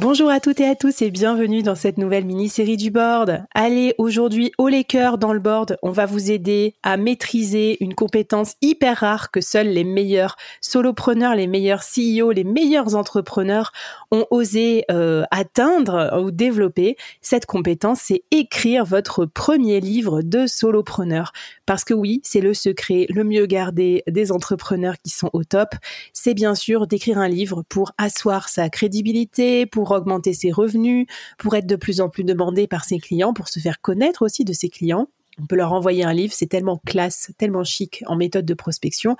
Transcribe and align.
Bonjour 0.00 0.30
à 0.30 0.38
toutes 0.38 0.60
et 0.60 0.68
à 0.68 0.76
tous 0.76 1.02
et 1.02 1.10
bienvenue 1.10 1.64
dans 1.64 1.74
cette 1.74 1.98
nouvelle 1.98 2.24
mini-série 2.24 2.76
du 2.76 2.92
board. 2.92 3.42
Allez, 3.52 3.96
aujourd'hui, 3.98 4.52
au 4.56 4.68
les 4.68 4.84
cœurs 4.84 5.18
dans 5.18 5.32
le 5.32 5.40
board, 5.40 5.76
on 5.82 5.90
va 5.90 6.06
vous 6.06 6.30
aider 6.30 6.76
à 6.84 6.96
maîtriser 6.96 7.82
une 7.82 7.96
compétence 7.96 8.54
hyper 8.62 8.98
rare 8.98 9.32
que 9.32 9.40
seuls 9.40 9.66
les 9.66 9.82
meilleurs 9.82 10.36
solopreneurs, 10.60 11.34
les 11.34 11.48
meilleurs 11.48 11.82
CEO, 11.82 12.30
les 12.30 12.44
meilleurs 12.44 12.94
entrepreneurs 12.94 13.72
ont 14.12 14.24
osé 14.30 14.84
euh, 14.88 15.24
atteindre 15.32 16.16
ou 16.22 16.30
développer. 16.30 16.96
Cette 17.20 17.46
compétence, 17.46 18.02
c'est 18.04 18.22
écrire 18.30 18.84
votre 18.84 19.26
premier 19.26 19.80
livre 19.80 20.22
de 20.22 20.46
solopreneur. 20.46 21.32
Parce 21.66 21.82
que 21.82 21.92
oui, 21.92 22.20
c'est 22.22 22.40
le 22.40 22.54
secret 22.54 23.06
le 23.10 23.24
mieux 23.24 23.46
gardé 23.46 24.04
des 24.06 24.30
entrepreneurs 24.30 24.94
qui 25.02 25.10
sont 25.10 25.30
au 25.32 25.42
top. 25.42 25.70
C'est 26.12 26.34
bien 26.34 26.54
sûr 26.54 26.86
d'écrire 26.86 27.18
un 27.18 27.28
livre 27.28 27.64
pour 27.68 27.90
asseoir 27.98 28.48
sa 28.48 28.70
crédibilité, 28.70 29.66
pour 29.66 29.87
augmenter 29.92 30.32
ses 30.32 30.50
revenus, 30.50 31.06
pour 31.38 31.54
être 31.54 31.66
de 31.66 31.76
plus 31.76 32.00
en 32.00 32.08
plus 32.08 32.24
demandé 32.24 32.66
par 32.66 32.84
ses 32.84 32.98
clients, 32.98 33.32
pour 33.32 33.48
se 33.48 33.60
faire 33.60 33.80
connaître 33.80 34.22
aussi 34.22 34.44
de 34.44 34.52
ses 34.52 34.68
clients. 34.68 35.08
On 35.40 35.46
peut 35.46 35.56
leur 35.56 35.72
envoyer 35.72 36.04
un 36.04 36.12
livre, 36.12 36.32
c'est 36.34 36.48
tellement 36.48 36.80
classe, 36.84 37.30
tellement 37.38 37.64
chic 37.64 38.02
en 38.06 38.16
méthode 38.16 38.44
de 38.44 38.54
prospection. 38.54 39.16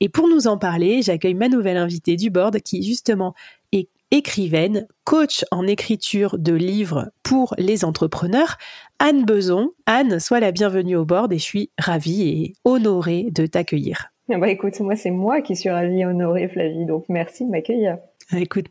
Et 0.00 0.08
pour 0.08 0.28
nous 0.28 0.46
en 0.46 0.58
parler, 0.58 1.02
j'accueille 1.02 1.34
ma 1.34 1.48
nouvelle 1.48 1.76
invitée 1.76 2.16
du 2.16 2.30
board 2.30 2.60
qui 2.60 2.82
justement 2.82 3.34
est 3.72 3.88
écrivaine, 4.10 4.88
coach 5.04 5.44
en 5.52 5.66
écriture 5.66 6.36
de 6.38 6.52
livres 6.52 7.10
pour 7.22 7.54
les 7.58 7.84
entrepreneurs, 7.84 8.58
Anne 8.98 9.24
Beson. 9.24 9.70
Anne, 9.86 10.18
sois 10.18 10.40
la 10.40 10.50
bienvenue 10.50 10.96
au 10.96 11.04
board 11.04 11.32
et 11.32 11.38
je 11.38 11.44
suis 11.44 11.70
ravie 11.78 12.28
et 12.28 12.54
honorée 12.64 13.28
de 13.30 13.46
t'accueillir. 13.46 14.08
Bah 14.28 14.48
écoute, 14.48 14.78
moi 14.80 14.96
c'est 14.96 15.10
moi 15.10 15.40
qui 15.40 15.56
suis 15.56 15.70
ravie 15.70 16.00
et 16.00 16.06
honorée 16.06 16.48
Flavie, 16.48 16.86
donc 16.86 17.04
merci 17.08 17.44
de 17.44 17.50
m'accueillir. 17.50 17.98
Écoute, 18.36 18.66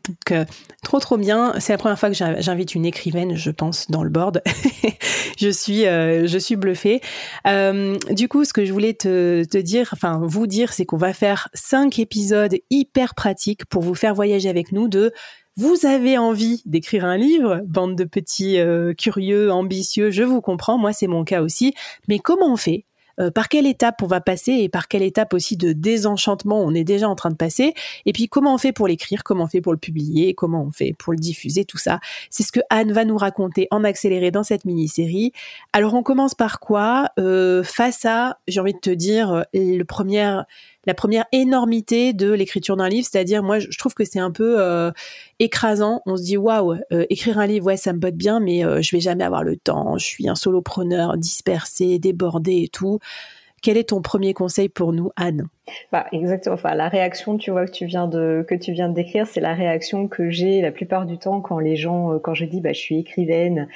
trop 0.82 1.00
trop 1.00 1.16
bien. 1.16 1.54
C'est 1.58 1.72
la 1.72 1.78
première 1.78 1.98
fois 1.98 2.10
que 2.10 2.16
j'invite 2.16 2.74
une 2.74 2.86
écrivaine, 2.86 3.36
je 3.36 3.50
pense, 3.50 3.90
dans 3.90 4.02
le 4.02 4.10
board. 4.10 4.42
je 5.38 5.50
suis, 5.50 5.86
euh, 5.86 6.26
je 6.26 6.38
suis 6.38 6.56
bluffée. 6.56 7.00
Euh, 7.46 7.96
du 8.10 8.28
coup, 8.28 8.44
ce 8.44 8.52
que 8.52 8.64
je 8.64 8.72
voulais 8.72 8.94
te, 8.94 9.44
te 9.44 9.58
dire, 9.58 9.90
enfin 9.92 10.20
vous 10.22 10.46
dire, 10.46 10.72
c'est 10.72 10.86
qu'on 10.86 10.96
va 10.96 11.12
faire 11.12 11.48
cinq 11.54 11.98
épisodes 11.98 12.56
hyper 12.70 13.14
pratiques 13.14 13.64
pour 13.66 13.82
vous 13.82 13.94
faire 13.94 14.14
voyager 14.14 14.48
avec 14.48 14.72
nous 14.72 14.88
de 14.88 15.12
vous 15.56 15.84
avez 15.84 16.16
envie 16.16 16.62
d'écrire 16.64 17.04
un 17.04 17.18
livre, 17.18 17.60
bande 17.66 17.96
de 17.96 18.04
petits 18.04 18.58
euh, 18.58 18.94
curieux, 18.94 19.52
ambitieux, 19.52 20.10
je 20.10 20.22
vous 20.22 20.40
comprends, 20.40 20.78
moi 20.78 20.92
c'est 20.92 21.08
mon 21.08 21.24
cas 21.24 21.42
aussi, 21.42 21.74
mais 22.08 22.18
comment 22.18 22.52
on 22.52 22.56
fait 22.56 22.86
euh, 23.18 23.30
par 23.30 23.48
quelle 23.48 23.66
étape 23.66 24.02
on 24.02 24.06
va 24.06 24.20
passer 24.20 24.52
et 24.52 24.68
par 24.68 24.88
quelle 24.88 25.02
étape 25.02 25.34
aussi 25.34 25.56
de 25.56 25.72
désenchantement 25.72 26.60
on 26.60 26.74
est 26.74 26.84
déjà 26.84 27.08
en 27.08 27.14
train 27.14 27.30
de 27.30 27.36
passer. 27.36 27.74
Et 28.06 28.12
puis 28.12 28.28
comment 28.28 28.54
on 28.54 28.58
fait 28.58 28.72
pour 28.72 28.86
l'écrire, 28.86 29.24
comment 29.24 29.44
on 29.44 29.48
fait 29.48 29.60
pour 29.60 29.72
le 29.72 29.78
publier, 29.78 30.34
comment 30.34 30.62
on 30.62 30.70
fait 30.70 30.94
pour 30.98 31.12
le 31.12 31.18
diffuser, 31.18 31.64
tout 31.64 31.78
ça. 31.78 32.00
C'est 32.30 32.42
ce 32.42 32.52
que 32.52 32.60
Anne 32.70 32.92
va 32.92 33.04
nous 33.04 33.16
raconter 33.16 33.68
en 33.70 33.84
accéléré 33.84 34.30
dans 34.30 34.42
cette 34.42 34.64
mini-série. 34.64 35.32
Alors 35.72 35.94
on 35.94 36.02
commence 36.02 36.34
par 36.34 36.60
quoi? 36.60 37.08
Euh, 37.18 37.62
Face 37.62 38.04
à, 38.04 38.38
j'ai 38.46 38.60
envie 38.60 38.74
de 38.74 38.78
te 38.78 38.90
dire, 38.90 39.32
euh, 39.32 39.42
le 39.54 39.82
premier 39.84 40.40
la 40.86 40.94
première 40.94 41.26
énormité 41.32 42.12
de 42.12 42.30
l'écriture 42.30 42.76
d'un 42.76 42.88
livre, 42.88 43.06
c'est-à-dire 43.10 43.42
moi 43.42 43.58
je 43.58 43.76
trouve 43.78 43.94
que 43.94 44.04
c'est 44.04 44.18
un 44.18 44.30
peu 44.30 44.60
euh, 44.60 44.90
écrasant. 45.38 46.00
On 46.06 46.16
se 46.16 46.22
dit 46.22 46.36
waouh, 46.36 46.76
euh, 46.92 47.04
écrire 47.10 47.38
un 47.38 47.46
livre, 47.46 47.66
ouais, 47.66 47.76
ça 47.76 47.92
me 47.92 47.98
botte 47.98 48.14
bien, 48.14 48.40
mais 48.40 48.64
euh, 48.64 48.80
je 48.82 48.96
vais 48.96 49.00
jamais 49.00 49.24
avoir 49.24 49.44
le 49.44 49.56
temps. 49.56 49.98
Je 49.98 50.04
suis 50.04 50.28
un 50.28 50.34
solopreneur 50.34 51.16
dispersé, 51.16 51.98
débordé 51.98 52.62
et 52.62 52.68
tout. 52.68 52.98
Quel 53.62 53.76
est 53.76 53.90
ton 53.90 54.00
premier 54.00 54.32
conseil 54.32 54.70
pour 54.70 54.92
nous, 54.92 55.10
Anne? 55.16 55.48
Bah, 55.92 56.06
exactement. 56.12 56.54
Enfin, 56.54 56.74
la 56.74 56.88
réaction, 56.88 57.36
tu 57.36 57.50
vois, 57.50 57.66
que 57.66 57.70
tu 57.70 57.86
viens 57.86 58.06
de 58.06 58.44
que 58.46 58.54
tu 58.54 58.72
viens 58.72 58.88
de 58.88 58.94
décrire, 58.94 59.26
c'est 59.26 59.40
la 59.40 59.54
réaction 59.54 60.08
que 60.08 60.30
j'ai 60.30 60.60
la 60.60 60.72
plupart 60.72 61.06
du 61.06 61.18
temps 61.18 61.40
quand 61.40 61.58
les 61.58 61.76
gens, 61.76 62.12
euh, 62.12 62.18
quand 62.18 62.34
je 62.34 62.44
dis, 62.44 62.60
bah, 62.60 62.72
je 62.72 62.78
suis 62.78 62.98
écrivaine 62.98 63.68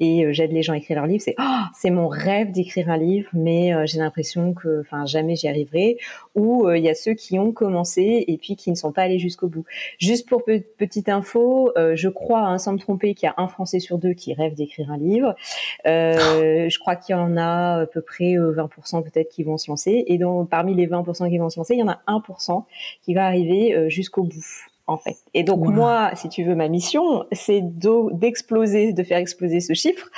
et 0.00 0.24
euh, 0.24 0.32
j'aide 0.32 0.52
les 0.52 0.62
gens 0.62 0.72
à 0.72 0.76
écrire 0.76 0.96
leur 0.96 1.06
livre, 1.06 1.22
c'est, 1.22 1.34
oh, 1.38 1.62
c'est 1.74 1.90
mon 1.90 2.08
rêve 2.08 2.50
d'écrire 2.50 2.90
un 2.90 2.96
livre, 2.96 3.28
mais 3.32 3.74
euh, 3.74 3.84
j'ai 3.86 3.98
l'impression 3.98 4.54
que, 4.54 4.80
enfin, 4.80 5.06
jamais 5.06 5.36
j'y 5.36 5.48
arriverai. 5.48 5.98
Ou 6.34 6.70
il 6.70 6.82
y 6.82 6.88
a 6.88 6.94
ceux 6.94 7.14
qui 7.14 7.38
ont 7.38 7.50
commencé 7.50 8.24
et 8.28 8.38
puis 8.38 8.54
qui 8.54 8.70
ne 8.70 8.76
sont 8.76 8.92
pas 8.92 9.02
allés 9.02 9.18
jusqu'au 9.18 9.48
bout. 9.48 9.64
Juste 9.98 10.28
pour 10.28 10.44
petite 10.44 11.08
info, 11.08 11.72
je 11.76 12.08
crois, 12.08 12.42
hein, 12.42 12.58
sans 12.58 12.74
me 12.74 12.78
tromper, 12.78 13.14
qu'il 13.14 13.26
y 13.26 13.30
a 13.30 13.34
un 13.38 13.48
Français 13.48 13.80
sur 13.80 13.98
deux 13.98 14.12
qui 14.12 14.34
rêve 14.34 14.54
d'écrire 14.54 14.92
un 14.92 14.98
livre. 14.98 15.34
je 15.84 16.78
crois 16.78 16.94
qu'il 16.94 17.16
y 17.16 17.18
en 17.18 17.36
a 17.36 17.80
à 17.80 17.86
peu 17.86 18.02
près 18.02 18.34
20% 18.36 19.02
peut-être 19.02 19.30
qui 19.30 19.42
vont 19.42 19.58
se 19.58 19.68
lancer. 19.68 20.04
Et 20.06 20.18
donc, 20.18 20.48
parmi 20.48 20.74
les 20.74 20.86
20% 20.86 21.28
qui 21.28 21.37
il 21.74 21.80
y 21.80 21.82
en 21.82 21.88
a 21.88 22.00
1% 22.06 22.64
qui 23.02 23.14
va 23.14 23.26
arriver 23.26 23.74
euh, 23.74 23.88
jusqu'au 23.88 24.24
bout 24.24 24.66
en 24.88 24.96
fait. 24.96 25.16
Et 25.34 25.44
donc 25.44 25.60
moi, 25.66 26.10
si 26.14 26.28
tu 26.28 26.42
veux, 26.42 26.54
ma 26.54 26.68
mission, 26.68 27.26
c'est 27.30 27.60
d'exploser, 27.62 28.94
de 28.94 29.02
faire 29.02 29.18
exploser 29.18 29.60
ce 29.60 29.74
chiffre, 29.74 30.10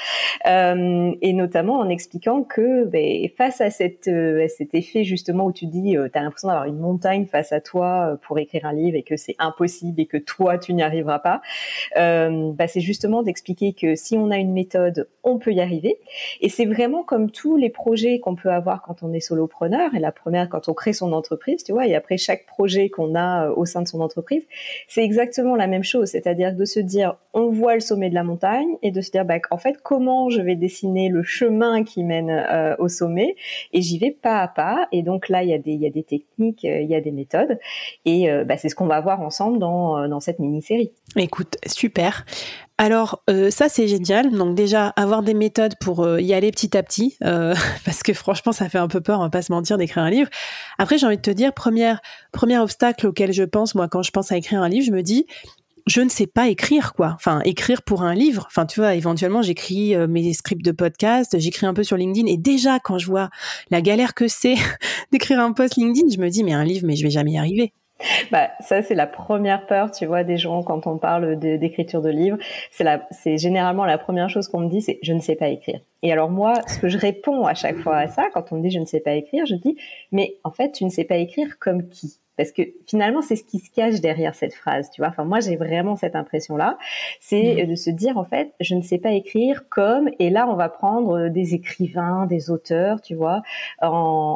euh, 0.46 1.12
et 1.20 1.32
notamment 1.32 1.78
en 1.78 1.88
expliquant 1.88 2.44
que 2.44 2.84
ben, 2.84 3.28
face 3.36 3.60
à, 3.60 3.70
cette, 3.70 4.06
euh, 4.06 4.46
cet 4.48 4.74
effet 4.74 5.02
justement 5.02 5.46
où 5.46 5.52
tu 5.52 5.66
dis, 5.66 5.96
euh, 5.96 6.08
tu 6.10 6.16
as 6.18 6.22
l'impression 6.22 6.48
d'avoir 6.48 6.66
une 6.66 6.78
montagne 6.78 7.26
face 7.26 7.52
à 7.52 7.60
toi 7.60 8.12
euh, 8.12 8.16
pour 8.16 8.38
écrire 8.38 8.64
un 8.64 8.72
livre 8.72 8.96
et 8.96 9.02
que 9.02 9.16
c'est 9.16 9.34
impossible 9.40 10.00
et 10.00 10.06
que 10.06 10.16
toi, 10.16 10.56
tu 10.56 10.72
n'y 10.72 10.82
arriveras 10.82 11.18
pas, 11.18 11.42
bah, 11.96 12.68
c'est 12.68 12.80
justement 12.80 13.22
d'expliquer 13.22 13.72
que 13.72 13.96
si 13.96 14.16
on 14.16 14.30
a 14.30 14.36
une 14.36 14.52
méthode, 14.52 15.08
on 15.24 15.38
peut 15.38 15.52
y 15.52 15.60
arriver. 15.60 15.98
Et 16.40 16.48
c'est 16.48 16.64
vraiment 16.64 17.02
comme 17.02 17.30
tous 17.30 17.56
les 17.56 17.70
projets 17.70 18.20
qu'on 18.20 18.36
peut 18.36 18.50
avoir 18.50 18.82
quand 18.82 19.02
on 19.02 19.12
est 19.12 19.20
solopreneur, 19.20 19.94
et 19.94 19.98
la 19.98 20.12
première 20.12 20.48
quand 20.48 20.68
on 20.68 20.74
crée 20.74 20.92
son 20.92 21.12
entreprise, 21.12 21.64
tu 21.64 21.72
vois, 21.72 21.86
et 21.86 21.96
après 21.96 22.16
chaque 22.16 22.46
projet 22.46 22.88
qu'on 22.88 23.16
a 23.16 23.50
au 23.50 23.64
sein 23.64 23.82
de 23.82 23.88
son 23.88 24.00
entreprise, 24.00 24.46
c'est 24.88 25.04
exactement 25.04 25.56
la 25.56 25.66
même 25.66 25.84
chose, 25.84 26.08
c'est-à-dire 26.08 26.54
de 26.54 26.64
se 26.64 26.80
dire 26.80 27.16
on 27.32 27.50
voit 27.50 27.74
le 27.74 27.80
sommet 27.80 28.10
de 28.10 28.14
la 28.14 28.24
montagne 28.24 28.76
et 28.82 28.90
de 28.90 29.00
se 29.00 29.10
dire 29.10 29.24
bah, 29.24 29.38
en 29.50 29.58
fait 29.58 29.76
comment 29.82 30.30
je 30.30 30.40
vais 30.40 30.56
dessiner 30.56 31.08
le 31.08 31.22
chemin 31.22 31.84
qui 31.84 32.02
mène 32.04 32.30
euh, 32.30 32.74
au 32.78 32.88
sommet 32.88 33.36
et 33.72 33.82
j'y 33.82 33.98
vais 33.98 34.10
pas 34.10 34.40
à 34.40 34.48
pas 34.48 34.88
et 34.92 35.02
donc 35.02 35.28
là 35.28 35.42
il 35.42 35.50
y 35.50 35.54
a 35.54 35.58
des 35.58 35.72
il 35.72 35.80
y 35.80 35.86
a 35.86 35.90
des 35.90 36.02
techniques, 36.02 36.64
euh, 36.64 36.80
il 36.80 36.88
y 36.88 36.94
a 36.94 37.00
des 37.00 37.12
méthodes 37.12 37.58
et 38.04 38.30
euh, 38.30 38.44
bah, 38.44 38.56
c'est 38.56 38.68
ce 38.68 38.74
qu'on 38.74 38.86
va 38.86 39.00
voir 39.00 39.20
ensemble 39.20 39.58
dans 39.58 40.08
dans 40.08 40.20
cette 40.20 40.38
mini 40.38 40.62
série. 40.62 40.90
Écoute, 41.16 41.56
super. 41.66 42.24
Alors 42.80 43.22
ça 43.50 43.68
c'est 43.68 43.88
génial. 43.88 44.30
Donc 44.30 44.54
déjà 44.54 44.88
avoir 44.96 45.22
des 45.22 45.34
méthodes 45.34 45.74
pour 45.82 46.18
y 46.18 46.32
aller 46.32 46.50
petit 46.50 46.74
à 46.78 46.82
petit, 46.82 47.18
parce 47.20 48.02
que 48.02 48.14
franchement 48.14 48.52
ça 48.52 48.70
fait 48.70 48.78
un 48.78 48.88
peu 48.88 49.02
peur, 49.02 49.18
on 49.18 49.24
va 49.24 49.28
pas 49.28 49.42
se 49.42 49.52
mentir 49.52 49.76
d'écrire 49.76 50.02
un 50.02 50.08
livre. 50.08 50.30
Après 50.78 50.96
j'ai 50.96 51.04
envie 51.04 51.18
de 51.18 51.22
te 51.22 51.30
dire 51.30 51.52
première 51.52 52.00
premier 52.32 52.58
obstacle 52.58 53.06
auquel 53.06 53.34
je 53.34 53.42
pense 53.42 53.74
moi 53.74 53.86
quand 53.86 54.02
je 54.02 54.10
pense 54.12 54.32
à 54.32 54.38
écrire 54.38 54.62
un 54.62 54.70
livre, 54.70 54.86
je 54.86 54.92
me 54.92 55.02
dis 55.02 55.26
je 55.86 56.00
ne 56.00 56.08
sais 56.08 56.26
pas 56.26 56.48
écrire 56.48 56.94
quoi. 56.94 57.12
Enfin, 57.16 57.40
écrire 57.44 57.82
pour 57.82 58.02
un 58.02 58.14
livre. 58.14 58.46
Enfin, 58.46 58.64
tu 58.64 58.80
vois, 58.80 58.94
éventuellement, 58.94 59.42
j'écris 59.42 59.94
euh, 59.94 60.06
mes 60.06 60.32
scripts 60.32 60.64
de 60.64 60.72
podcast, 60.72 61.38
j'écris 61.38 61.66
un 61.66 61.74
peu 61.74 61.82
sur 61.82 61.96
LinkedIn. 61.96 62.26
Et 62.28 62.36
déjà, 62.36 62.78
quand 62.78 62.98
je 62.98 63.06
vois 63.06 63.30
la 63.70 63.80
galère 63.80 64.14
que 64.14 64.28
c'est 64.28 64.56
d'écrire 65.12 65.40
un 65.40 65.52
post 65.52 65.76
LinkedIn, 65.76 66.08
je 66.14 66.20
me 66.20 66.28
dis, 66.28 66.44
mais 66.44 66.52
un 66.52 66.64
livre, 66.64 66.86
mais 66.86 66.96
je 66.96 67.02
vais 67.02 67.10
jamais 67.10 67.32
y 67.32 67.38
arriver. 67.38 67.72
Bah, 68.30 68.50
ça, 68.60 68.82
c'est 68.82 68.94
la 68.94 69.06
première 69.06 69.66
peur, 69.66 69.90
tu 69.90 70.06
vois, 70.06 70.24
des 70.24 70.36
gens 70.36 70.62
quand 70.62 70.86
on 70.86 70.98
parle 70.98 71.38
d'écriture 71.38 72.02
de, 72.02 72.10
livres. 72.10 72.38
C'est 72.70 72.84
c'est 73.10 73.38
généralement 73.38 73.84
la 73.84 73.98
première 73.98 74.28
chose 74.28 74.48
qu'on 74.48 74.60
me 74.60 74.68
dit, 74.68 74.82
c'est 74.82 74.98
je 75.02 75.12
ne 75.12 75.20
sais 75.20 75.36
pas 75.36 75.48
écrire. 75.48 75.80
Et 76.02 76.12
alors 76.12 76.30
moi, 76.30 76.54
ce 76.66 76.78
que 76.78 76.88
je 76.88 76.98
réponds 76.98 77.46
à 77.46 77.54
chaque 77.54 77.78
fois 77.78 77.96
à 77.96 78.08
ça, 78.08 78.24
quand 78.32 78.52
on 78.52 78.56
me 78.56 78.62
dit 78.62 78.70
je 78.70 78.78
ne 78.78 78.86
sais 78.86 79.00
pas 79.00 79.12
écrire, 79.12 79.46
je 79.46 79.54
dis, 79.54 79.76
mais 80.12 80.36
en 80.44 80.50
fait, 80.50 80.72
tu 80.72 80.84
ne 80.84 80.90
sais 80.90 81.04
pas 81.04 81.16
écrire 81.16 81.58
comme 81.58 81.88
qui? 81.88 82.20
Parce 82.40 82.52
que 82.52 82.62
finalement 82.86 83.20
c'est 83.20 83.36
ce 83.36 83.44
qui 83.44 83.58
se 83.58 83.70
cache 83.70 84.00
derrière 84.00 84.34
cette 84.34 84.54
phrase 84.54 84.90
tu 84.90 85.02
vois 85.02 85.10
enfin 85.10 85.24
moi 85.24 85.40
j'ai 85.40 85.56
vraiment 85.56 85.94
cette 85.96 86.16
impression 86.16 86.56
là 86.56 86.78
c'est 87.20 87.64
mmh. 87.64 87.68
de 87.68 87.74
se 87.74 87.90
dire 87.90 88.16
en 88.16 88.24
fait 88.24 88.54
je 88.60 88.74
ne 88.76 88.80
sais 88.80 88.96
pas 88.96 89.12
écrire 89.12 89.68
comme 89.68 90.08
et 90.18 90.30
là 90.30 90.48
on 90.48 90.54
va 90.54 90.70
prendre 90.70 91.28
des 91.28 91.52
écrivains 91.52 92.24
des 92.24 92.50
auteurs 92.50 93.02
tu 93.02 93.14
vois 93.14 93.42
en, 93.82 93.88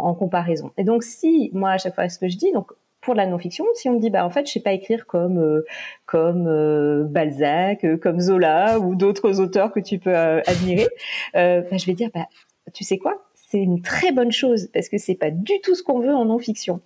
en 0.04 0.14
comparaison 0.14 0.70
et 0.76 0.84
donc 0.84 1.02
si 1.02 1.48
moi 1.54 1.70
à 1.70 1.78
chaque 1.78 1.94
fois 1.94 2.06
ce 2.10 2.18
que 2.18 2.28
je 2.28 2.36
dis 2.36 2.52
donc 2.52 2.72
pour 3.04 3.14
la 3.14 3.26
non-fiction, 3.26 3.64
si 3.74 3.88
on 3.88 3.94
me 3.94 4.00
dit 4.00 4.10
bah 4.10 4.24
en 4.24 4.30
fait 4.30 4.46
je 4.46 4.52
sais 4.52 4.60
pas 4.60 4.72
écrire 4.72 5.06
comme 5.06 5.38
euh, 5.38 5.64
comme 6.06 6.46
euh, 6.48 7.04
Balzac, 7.04 7.84
euh, 7.84 7.96
comme 7.96 8.18
Zola 8.18 8.78
ou 8.80 8.94
d'autres 8.94 9.40
auteurs 9.40 9.72
que 9.72 9.80
tu 9.80 9.98
peux 9.98 10.14
admirer, 10.16 10.88
bah, 11.34 11.76
je 11.76 11.86
vais 11.86 11.94
dire 11.94 12.10
bah 12.14 12.26
tu 12.72 12.82
sais 12.82 12.98
quoi? 12.98 13.22
C'est 13.34 13.58
une 13.58 13.82
très 13.82 14.10
bonne 14.10 14.32
chose 14.32 14.68
parce 14.72 14.88
que 14.88 14.98
c'est 14.98 15.14
pas 15.14 15.30
du 15.30 15.60
tout 15.62 15.74
ce 15.74 15.82
qu'on 15.82 16.00
veut 16.00 16.14
en 16.14 16.24
non-fiction. 16.24 16.80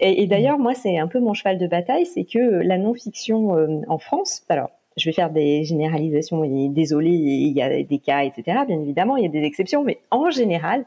Et, 0.00 0.22
et 0.22 0.26
d'ailleurs, 0.26 0.58
moi, 0.58 0.72
c'est 0.72 0.96
un 0.96 1.06
peu 1.06 1.20
mon 1.20 1.34
cheval 1.34 1.58
de 1.58 1.66
bataille, 1.66 2.06
c'est 2.06 2.24
que 2.24 2.38
la 2.38 2.78
non-fiction 2.78 3.82
en 3.88 3.98
France, 3.98 4.42
alors 4.48 4.70
je 4.96 5.08
vais 5.08 5.12
faire 5.12 5.30
des 5.30 5.64
généralisations 5.64 6.44
et 6.44 6.68
désolé, 6.68 7.10
il 7.10 7.52
y 7.52 7.62
a 7.62 7.82
des 7.82 7.98
cas, 7.98 8.24
etc. 8.24 8.58
Bien 8.66 8.80
évidemment, 8.80 9.16
il 9.16 9.24
y 9.24 9.26
a 9.26 9.30
des 9.30 9.42
exceptions, 9.42 9.84
mais 9.84 9.98
en 10.10 10.30
général, 10.30 10.84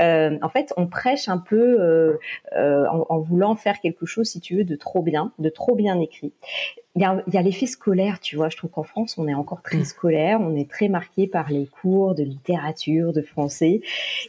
euh, 0.00 0.38
en 0.42 0.48
fait, 0.48 0.72
on 0.76 0.86
prêche 0.86 1.28
un 1.28 1.38
peu 1.38 1.80
euh, 1.80 2.18
euh, 2.56 2.86
en, 2.86 3.06
en, 3.08 3.18
voulant 3.18 3.54
faire 3.54 3.80
quelque 3.80 4.06
chose, 4.06 4.28
si 4.28 4.40
tu 4.40 4.56
veux, 4.56 4.64
de 4.64 4.76
trop 4.76 5.02
bien, 5.02 5.32
de 5.38 5.48
trop 5.48 5.74
bien 5.74 5.98
écrit 6.00 6.32
il 6.98 7.02
y 7.02 7.04
a, 7.04 7.22
y 7.32 7.36
a 7.36 7.42
l'effet 7.42 7.66
scolaire, 7.66 8.18
tu 8.18 8.34
vois. 8.34 8.48
Je 8.48 8.56
trouve 8.56 8.70
qu'en 8.70 8.82
France, 8.82 9.18
on 9.18 9.28
est 9.28 9.34
encore 9.34 9.62
très 9.62 9.78
mm. 9.78 9.84
scolaire, 9.84 10.40
on 10.40 10.56
est 10.56 10.68
très 10.68 10.88
marqué 10.88 11.28
par 11.28 11.48
les 11.48 11.66
cours 11.66 12.16
de 12.16 12.24
littérature, 12.24 13.12
de 13.12 13.22
français, 13.22 13.82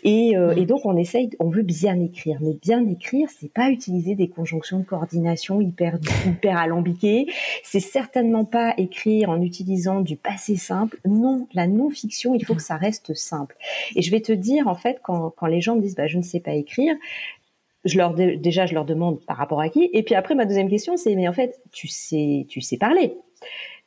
et, 0.03 0.37
euh, 0.37 0.53
mm. 0.53 0.57
et 0.59 0.65
donc 0.67 0.85
on 0.85 0.95
essaye, 0.95 1.31
on 1.39 1.49
veut 1.49 1.63
bien 1.63 1.99
écrire. 1.99 2.37
Mais 2.41 2.53
bien 2.53 2.87
écrire, 2.87 3.27
c'est 3.35 3.51
pas 3.51 3.71
utiliser 3.71 4.13
des 4.13 4.27
conjonctions 4.27 4.77
de 4.79 4.83
coordination 4.83 5.61
hyper 5.61 5.97
hyper 6.27 6.57
alambiquées. 6.57 7.25
C'est 7.63 7.79
certainement 7.79 8.45
pas 8.45 8.75
écrire 8.77 9.31
en 9.31 9.41
utilisant 9.41 10.01
du 10.01 10.15
passé 10.15 10.55
simple. 10.55 10.99
Non, 11.05 11.47
la 11.55 11.65
non-fiction, 11.65 12.35
il 12.35 12.45
faut 12.45 12.53
que 12.53 12.61
ça 12.61 12.75
reste 12.75 13.15
simple. 13.15 13.55
Et 13.95 14.03
je 14.03 14.11
vais 14.11 14.21
te 14.21 14.31
dire, 14.31 14.67
en 14.67 14.75
fait, 14.75 14.99
quand, 15.01 15.31
quand 15.35 15.47
les 15.47 15.61
gens 15.61 15.75
me 15.75 15.81
disent, 15.81 15.95
bah, 15.95 16.05
je 16.05 16.17
ne 16.17 16.23
sais 16.23 16.39
pas 16.39 16.53
écrire, 16.53 16.95
je 17.85 17.97
leur 17.97 18.13
déjà 18.13 18.65
je 18.65 18.73
leur 18.73 18.85
demande 18.85 19.23
par 19.25 19.37
rapport 19.37 19.61
à 19.61 19.69
qui. 19.69 19.89
Et 19.93 20.03
puis 20.03 20.15
après 20.15 20.35
ma 20.35 20.45
deuxième 20.45 20.69
question 20.69 20.97
c'est 20.97 21.15
mais 21.15 21.27
en 21.27 21.33
fait 21.33 21.61
tu 21.71 21.87
sais 21.87 22.45
tu 22.49 22.61
sais 22.61 22.77
parler. 22.77 23.15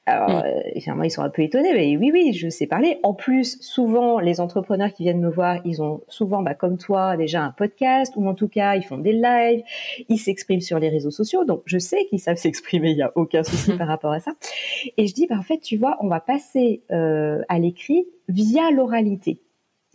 Alors 0.05 0.43
euh, 0.44 0.61
ils 0.75 1.11
sont 1.11 1.23
un 1.23 1.31
peu 1.31 1.43
étonnés 1.43 1.73
mais 1.75 1.97
oui 1.97 2.11
oui 2.12 2.33
je 2.33 2.49
sais 2.49 2.67
parler. 2.67 2.99
En 3.03 3.15
plus 3.15 3.61
souvent 3.61 4.19
les 4.19 4.41
entrepreneurs 4.41 4.93
qui 4.93 5.05
viennent 5.05 5.21
me 5.21 5.31
voir 5.31 5.61
ils 5.65 5.81
ont 5.83 6.00
souvent 6.09 6.43
bah, 6.43 6.55
comme 6.55 6.77
toi 6.77 7.17
déjà 7.17 7.43
un 7.43 7.53
podcast 7.53 8.15
ou 8.17 8.27
en 8.27 8.35
tout 8.35 8.49
cas 8.49 8.75
ils 8.75 8.83
font 8.83 8.99
des 8.99 9.12
lives. 9.12 9.62
Ils 10.09 10.19
s'expriment 10.19 10.61
sur 10.61 10.79
les 10.79 10.89
réseaux 10.89 11.12
sociaux. 11.12 11.44
Donc 11.44 11.62
je 11.67 11.79
sais 11.79 12.06
qu'ils 12.06 12.21
savent 12.21 12.37
s'exprimer. 12.39 12.91
Il 12.91 12.97
y 12.97 13.03
a 13.03 13.12
aucun 13.15 13.44
souci 13.44 13.73
par 13.79 13.87
rapport 13.87 14.12
à 14.12 14.21
ça. 14.21 14.33
Et 14.97 15.06
je 15.06 15.15
dis 15.15 15.27
bah 15.27 15.37
en 15.39 15.43
fait 15.43 15.59
tu 15.59 15.77
vois 15.77 15.99
on 16.00 16.09
va 16.09 16.21
passer 16.21 16.83
euh, 16.91 17.43
à 17.49 17.59
l'écrit 17.59 18.06
via 18.29 18.71
l'oralité 18.71 19.39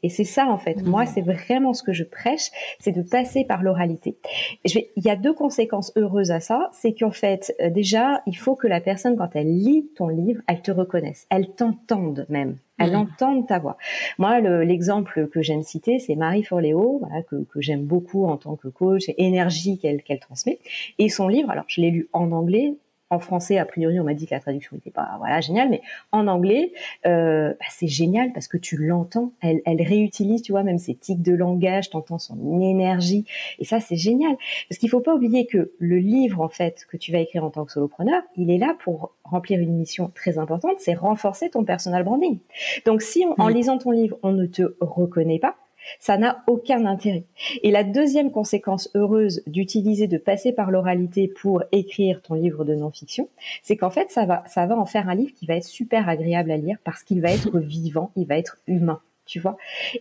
et 0.04 0.10
c'est 0.10 0.24
ça 0.24 0.48
en 0.48 0.58
fait. 0.58 0.84
Moi, 0.84 1.04
mmh. 1.04 1.08
c'est 1.08 1.22
vraiment 1.22 1.74
ce 1.74 1.84
que 1.84 1.94
je 1.94 2.04
prêche, 2.04 2.50
c'est 2.80 2.92
de 2.92 3.02
passer 3.02 3.46
par 3.46 3.64
l'oralité. 3.64 4.18
Il 4.66 5.04
y 5.04 5.10
a 5.10 5.16
deux 5.16 5.34
conséquences 5.34 5.92
heureuses 5.98 6.32
à 6.32 6.40
ça, 6.40 6.70
c'est 6.74 6.94
qu'en 6.94 7.12
fait, 7.12 7.56
euh, 7.62 7.70
déjà, 7.70 8.22
il 8.28 8.38
faut 8.38 8.56
que 8.56 8.68
la 8.68 8.82
personne, 8.82 9.18
quand 9.18 9.30
elle 9.34 9.48
lit 9.48 9.90
ton 9.96 10.08
livre, 10.08 10.42
elle 10.48 10.62
te 10.62 10.72
reconnaisse, 10.72 11.26
elle 11.30 11.50
t'entende 11.50 12.26
même. 12.30 12.58
Elle 12.80 12.92
mmh. 12.92 12.96
entende 12.96 13.48
ta 13.48 13.58
voix. 13.58 13.78
Moi, 14.20 14.40
l'exemple 14.40 15.28
que 15.30 15.42
j'aime 15.42 15.64
citer, 15.64 15.98
c'est 15.98 16.16
Marie 16.16 16.44
Forleo, 16.44 17.00
voilà, 17.00 17.24
que, 17.24 17.44
que 17.52 17.60
j'aime 17.60 17.84
beaucoup 17.84 18.26
en 18.26 18.38
tant 18.38 18.56
que 18.56 18.68
coach, 18.68 19.10
et 19.10 19.24
énergie 19.26 19.80
qu'elle 19.80 20.04
qu'elle 20.04 20.20
transmet. 20.20 20.60
Et 21.00 21.10
son 21.10 21.28
livre, 21.28 21.50
alors 21.50 21.66
je 21.68 21.82
l'ai 21.82 21.90
lu 21.90 22.08
en 22.14 22.32
anglais, 22.32 22.76
en 23.10 23.20
français, 23.20 23.58
a 23.58 23.66
priori, 23.66 24.00
on 24.00 24.04
m'a 24.04 24.14
dit 24.14 24.26
que 24.26 24.36
la 24.36 24.40
traduction 24.40 24.76
n'était 24.76 24.92
pas 24.92 25.16
voilà 25.18 25.40
géniale, 25.40 25.70
mais 25.70 25.82
en 26.12 26.28
anglais, 26.28 26.74
euh, 27.06 27.50
bah, 27.52 27.66
c'est 27.70 27.88
génial 27.88 28.34
parce 28.34 28.48
que 28.48 28.58
tu 28.58 28.78
l'entends. 28.78 29.32
Elle, 29.42 29.62
elle, 29.66 29.82
réutilise, 29.82 30.42
tu 30.42 30.52
vois, 30.52 30.64
même 30.64 30.78
ses 30.78 30.96
tics 30.96 31.22
de 31.22 31.34
langage, 31.34 31.90
t'entends 31.90 32.20
son 32.20 32.60
énergie, 32.60 33.26
et 33.60 33.66
ça, 33.66 33.80
c'est 33.80 33.96
génial. 33.96 34.36
Parce 34.70 34.78
qu'il 34.80 34.90
faut 34.90 35.00
pas 35.00 35.16
oublier 35.16 35.46
que 35.46 35.72
le 35.80 35.98
livre, 35.98 36.42
en 36.42 36.50
fait, 36.50 36.86
que 36.90 36.98
tu 36.98 37.12
vas 37.12 37.20
écrire 37.20 37.44
en 37.44 37.50
tant 37.50 37.66
que 37.66 37.72
solopreneur, 37.72 38.22
il 38.36 38.52
est 38.52 38.58
là 38.58 38.76
pour 38.80 39.14
remplir 39.24 39.60
une 39.60 39.76
mission 39.76 40.12
très 40.14 40.38
importante, 40.38 40.76
c'est 40.80 40.94
renforcer 40.94 41.50
ton 41.50 41.64
personal 41.64 42.04
branding. 42.04 42.40
Donc, 42.86 43.02
si 43.02 43.26
en 43.38 43.48
lisant 43.48 43.78
ton 43.78 43.92
livre, 43.92 44.18
on 44.24 44.32
ne 44.32 44.46
te 44.46 44.76
reconnaît 44.80 45.40
pas, 45.40 45.56
ça 46.00 46.18
n'a 46.18 46.44
aucun 46.48 46.86
intérêt. 46.86 47.24
Et 47.64 47.72
la 47.72 47.84
deuxième 47.84 48.32
conséquence 48.32 48.90
heureuse 48.96 49.42
d'utiliser, 49.48 50.08
de 50.08 50.18
passer 50.18 50.52
par 50.52 50.72
l'oralité 50.72 51.28
pour 51.28 51.64
écrire 51.72 52.22
ton 52.22 52.36
livre 52.36 52.66
de 52.66 52.76
non-fiction, 52.76 53.30
c'est 53.64 53.78
qu'en 53.78 53.90
fait, 53.90 54.10
ça 54.10 54.26
va, 54.26 54.44
ça 54.48 54.66
va 54.66 54.78
en 54.78 54.86
faire 54.86 55.10
un 55.10 55.16
livre 55.16 55.34
qui 55.34 55.46
va 55.46 55.56
être 55.56 55.66
super 55.66 56.10
agréable 56.10 56.52
à 56.52 56.58
lire 56.58 56.78
parce 56.84 57.04
qu'il 57.04 57.22
va 57.22 57.32
être 57.32 57.60
vivant, 57.60 58.12
il 58.16 58.28
va 58.28 58.38
être 58.38 58.58
humain, 58.68 59.02
tu 59.26 59.40
vois. 59.40 59.58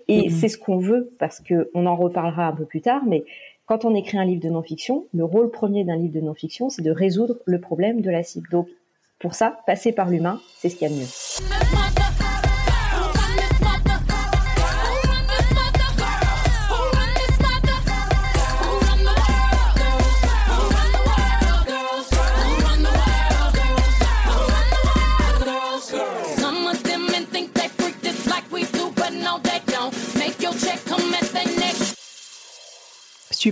Et 0.08 0.28
mm-hmm. 0.28 0.30
c'est 0.30 0.48
ce 0.48 0.58
qu'on 0.58 0.78
veut 0.78 1.12
parce 1.18 1.40
que 1.40 1.70
on 1.74 1.86
en 1.86 1.96
reparlera 1.96 2.46
un 2.46 2.52
peu 2.52 2.64
plus 2.64 2.80
tard, 2.80 3.02
mais 3.06 3.24
quand 3.66 3.84
on 3.84 3.94
écrit 3.94 4.16
un 4.16 4.24
livre 4.24 4.42
de 4.42 4.48
non-fiction, 4.48 5.06
le 5.12 5.24
rôle 5.24 5.50
premier 5.50 5.84
d'un 5.84 5.96
livre 5.96 6.14
de 6.14 6.20
non-fiction, 6.20 6.70
c'est 6.70 6.82
de 6.82 6.92
résoudre 6.92 7.38
le 7.46 7.60
problème 7.60 8.00
de 8.00 8.10
la 8.10 8.22
cible. 8.22 8.48
Donc, 8.50 8.68
pour 9.18 9.34
ça, 9.34 9.58
passer 9.66 9.92
par 9.92 10.08
l'humain, 10.08 10.40
c'est 10.56 10.68
ce 10.68 10.76
qu'il 10.76 10.88
y 10.88 10.92
a 10.92 10.94
de 10.94 11.00
mieux. 11.00 12.06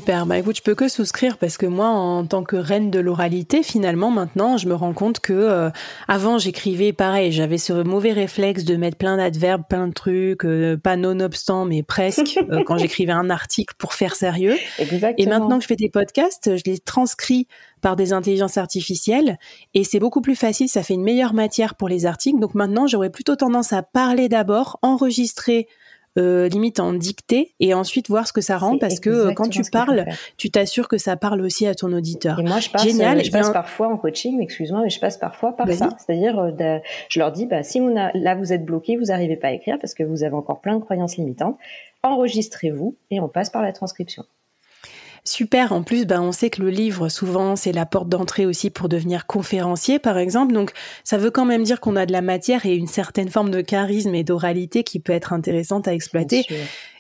Super, 0.05 0.27
bah 0.27 0.37
écoute, 0.37 0.59
je 0.59 0.61
peux 0.61 0.75
que 0.75 0.87
souscrire 0.87 1.39
parce 1.39 1.57
que 1.57 1.65
moi, 1.65 1.89
en 1.89 2.27
tant 2.27 2.45
que 2.45 2.57
reine 2.57 2.91
de 2.91 2.99
l'oralité, 2.99 3.63
finalement, 3.63 4.11
maintenant, 4.11 4.59
je 4.59 4.69
me 4.69 4.75
rends 4.75 4.93
compte 4.93 5.19
que 5.19 5.33
euh, 5.33 5.71
avant, 6.09 6.37
j'écrivais 6.37 6.93
pareil, 6.93 7.33
j'avais 7.33 7.57
ce 7.57 7.73
mauvais 7.73 8.13
réflexe 8.13 8.65
de 8.65 8.77
mettre 8.77 8.99
plein 8.99 9.17
d'adverbes, 9.17 9.63
plein 9.67 9.89
de 9.89 9.95
trucs, 9.95 10.45
euh, 10.45 10.77
pas 10.77 10.97
nonobstant, 10.99 11.65
mais 11.65 11.83
presque, 11.83 12.39
euh, 12.51 12.63
quand 12.67 12.77
j'écrivais 12.77 13.13
un 13.13 13.31
article 13.31 13.75
pour 13.79 13.95
faire 13.95 14.15
sérieux. 14.15 14.59
Exactement. 14.79 15.15
Et 15.17 15.25
maintenant 15.27 15.57
que 15.57 15.63
je 15.63 15.69
fais 15.69 15.75
des 15.75 15.89
podcasts, 15.89 16.55
je 16.55 16.63
les 16.67 16.79
transcris 16.81 17.49
par 17.81 17.97
des 17.97 18.13
intelligences 18.13 18.59
artificielles 18.59 19.39
et 19.73 19.85
c'est 19.85 20.01
beaucoup 20.01 20.21
plus 20.21 20.37
facile, 20.37 20.69
ça 20.69 20.83
fait 20.83 20.95
une 20.95 21.03
meilleure 21.03 21.33
matière 21.33 21.77
pour 21.77 21.89
les 21.89 22.05
articles. 22.05 22.41
Donc 22.41 22.55
maintenant, 22.55 22.87
j'aurais 22.87 23.09
plutôt 23.09 23.37
tendance 23.37 23.73
à 23.73 23.83
parler 23.83 24.29
d'abord, 24.29 24.79
enregistrer 24.83 25.67
euh, 26.17 26.49
limite 26.49 26.79
en 26.81 26.93
dictée 26.93 27.55
et 27.59 27.75
ensuite 27.75 28.09
voir 28.09 28.27
ce 28.27 28.33
que 28.33 28.41
ça 28.41 28.57
rend 28.57 28.79
parce 28.79 29.01
que 29.01 29.11
euh, 29.11 29.33
quand 29.33 29.49
tu 29.49 29.63
parles, 29.71 30.07
tu 30.37 30.51
t'assures 30.51 30.87
que 30.87 30.99
ça 30.99 31.17
parle 31.17 31.41
aussi 31.41 31.67
à 31.67 31.75
ton 31.75 31.93
auditeur. 31.93 32.39
Et 32.39 32.45
moi, 32.45 32.61
je 32.61 32.71
passe, 32.71 32.85
Génial. 32.85 33.19
Euh, 33.19 33.23
je 33.25 33.31
passe 33.31 33.51
parfois 33.51 33.89
en 33.89 33.97
coaching, 33.97 34.41
excuse-moi, 34.41 34.83
mais 34.85 34.91
je 34.91 35.01
passe 35.01 35.19
parfois 35.19 35.57
par 35.57 35.71
ça. 35.73 35.89
C'est-à-dire, 35.99 36.55
je 37.09 37.19
leur 37.19 37.33
dis, 37.33 37.47
bah, 37.47 37.63
si 37.63 37.81
on 37.81 37.97
a, 37.97 38.11
là 38.15 38.35
vous 38.35 38.53
êtes 38.53 38.65
bloqué, 38.65 38.97
vous 38.97 39.07
n'arrivez 39.07 39.37
pas 39.37 39.49
à 39.49 39.53
écrire 39.53 39.79
parce 39.81 39.95
que 39.95 40.05
vous 40.05 40.23
avez 40.23 40.35
encore 40.35 40.61
plein 40.61 40.77
de 40.77 40.81
croyances 40.81 41.17
limitantes, 41.17 41.59
enregistrez-vous 42.03 42.97
et 43.11 43.21
on 43.21 43.29
passe 43.29 43.51
par 43.51 43.63
la 43.63 43.73
transcription. 43.73 44.25
Super. 45.27 45.73
En 45.73 45.83
plus, 45.83 46.05
ben, 46.05 46.21
on 46.21 46.33
sait 46.33 46.51
que 46.51 46.61
le 46.61 46.69
livre, 46.69 47.09
souvent, 47.09 47.57
c'est 47.57 47.73
la 47.73 47.87
porte 47.87 48.11
d'entrée 48.11 48.45
aussi 48.45 48.69
pour 48.69 48.91
devenir 48.91 49.27
conférencier, 49.27 49.99
par 49.99 50.19
exemple. 50.19 50.53
Donc, 50.53 50.73
ça 51.03 51.17
veut 51.17 51.31
quand 51.31 51.47
même 51.47 51.63
dire 51.63 51.81
qu'on 51.81 51.97
a 51.97 52.05
de 52.05 52.13
la 52.13 52.21
matière 52.21 52.67
et 52.67 52.75
une 52.75 52.87
certaine 52.87 53.31
forme 53.31 53.51
de 53.51 53.63
charisme 53.63 54.15
et 54.15 54.23
d'oralité 54.23 54.85
qui 54.85 55.01
peut 55.01 55.15
être 55.15 55.33
intéressante 55.33 55.89
à 55.89 55.95
exploiter. 55.95 56.47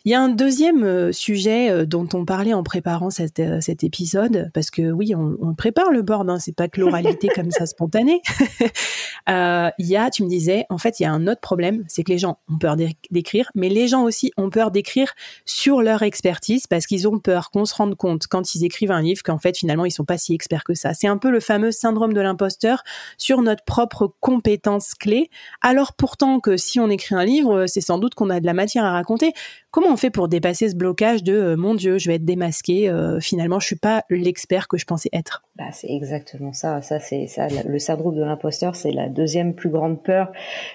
Il 0.06 0.10
y 0.10 0.14
a 0.14 0.20
un 0.20 0.28
deuxième 0.28 0.84
euh, 0.84 1.12
sujet 1.12 1.70
euh, 1.70 1.86
dont 1.86 2.06
on 2.12 2.26
parlait 2.26 2.52
en 2.52 2.62
préparant 2.62 3.08
euh, 3.08 3.60
cet 3.60 3.84
épisode, 3.84 4.50
parce 4.52 4.70
que 4.70 4.92
oui, 4.92 5.14
on, 5.14 5.54
prépare 5.54 5.90
le 5.90 6.02
board, 6.02 6.28
hein, 6.28 6.38
c'est 6.38 6.54
pas 6.54 6.68
que 6.68 6.78
l'oralité 6.78 7.28
comme 7.28 7.50
ça 7.50 7.64
spontanée. 7.64 8.20
il 9.28 9.86
y 9.86 9.96
a, 9.96 10.10
tu 10.10 10.22
me 10.22 10.28
disais, 10.28 10.66
en 10.68 10.76
fait, 10.76 11.00
il 11.00 11.04
y 11.04 11.06
a 11.06 11.12
un 11.12 11.26
autre 11.26 11.40
problème, 11.40 11.84
c'est 11.88 12.02
que 12.02 12.12
les 12.12 12.18
gens 12.18 12.38
ont 12.52 12.58
peur 12.58 12.76
d'écrire, 12.76 13.50
mais 13.54 13.70
les 13.70 13.88
gens 13.88 14.02
aussi 14.02 14.30
ont 14.36 14.50
peur 14.50 14.70
d'écrire 14.70 15.14
sur 15.46 15.80
leur 15.80 16.02
expertise 16.02 16.66
parce 16.66 16.86
qu'ils 16.86 17.08
ont 17.08 17.18
peur 17.18 17.50
qu'on 17.50 17.64
se 17.64 17.74
rende 17.74 17.94
compte 17.94 18.26
quand 18.26 18.54
ils 18.54 18.64
écrivent 18.64 18.90
un 18.90 19.00
livre 19.00 19.22
qu'en 19.22 19.38
fait, 19.38 19.56
finalement, 19.56 19.86
ils 19.86 19.90
sont 19.90 20.04
pas 20.04 20.18
si 20.18 20.34
experts 20.34 20.64
que 20.64 20.74
ça. 20.74 20.92
C'est 20.92 21.08
un 21.08 21.16
peu 21.16 21.30
le 21.30 21.40
fameux 21.40 21.72
syndrome 21.72 22.12
de 22.12 22.20
l'imposteur 22.20 22.82
sur 23.16 23.40
notre 23.40 23.64
propre 23.64 24.12
compétence 24.20 24.94
clé, 24.94 25.30
alors 25.62 25.94
pourtant 25.94 26.40
que 26.40 26.58
si 26.58 26.78
on 26.78 26.90
écrit 26.90 27.14
un 27.14 27.24
livre, 27.24 27.64
c'est 27.66 27.80
sans 27.80 27.96
doute 27.96 28.14
qu'on 28.14 28.28
a 28.28 28.40
de 28.40 28.46
la 28.46 28.54
matière 28.54 28.84
à 28.84 28.92
raconter. 28.92 29.32
Comment 29.70 29.93
on 29.94 29.96
fait 29.96 30.10
pour 30.10 30.26
dépasser 30.26 30.68
ce 30.68 30.74
blocage 30.74 31.22
de 31.22 31.32
euh, 31.32 31.56
mon 31.56 31.76
Dieu, 31.76 31.98
je 31.98 32.08
vais 32.08 32.16
être 32.16 32.24
démasqué, 32.24 32.88
euh, 32.88 33.20
finalement 33.20 33.60
je 33.60 33.66
suis 33.66 33.76
pas 33.76 34.02
l'expert 34.10 34.66
que 34.66 34.76
je 34.76 34.86
pensais 34.86 35.08
être 35.12 35.44
bah, 35.56 35.70
c'est 35.70 35.88
exactement 35.88 36.52
ça. 36.52 36.82
Ça 36.82 36.98
c'est 36.98 37.28
ça. 37.28 37.46
Le 37.46 37.78
syndrome 37.78 38.16
de 38.16 38.22
l'imposteur, 38.24 38.74
c'est 38.74 38.90
la 38.90 39.08
deuxième 39.08 39.54
plus 39.54 39.70
grande 39.70 40.02
peur 40.02 40.32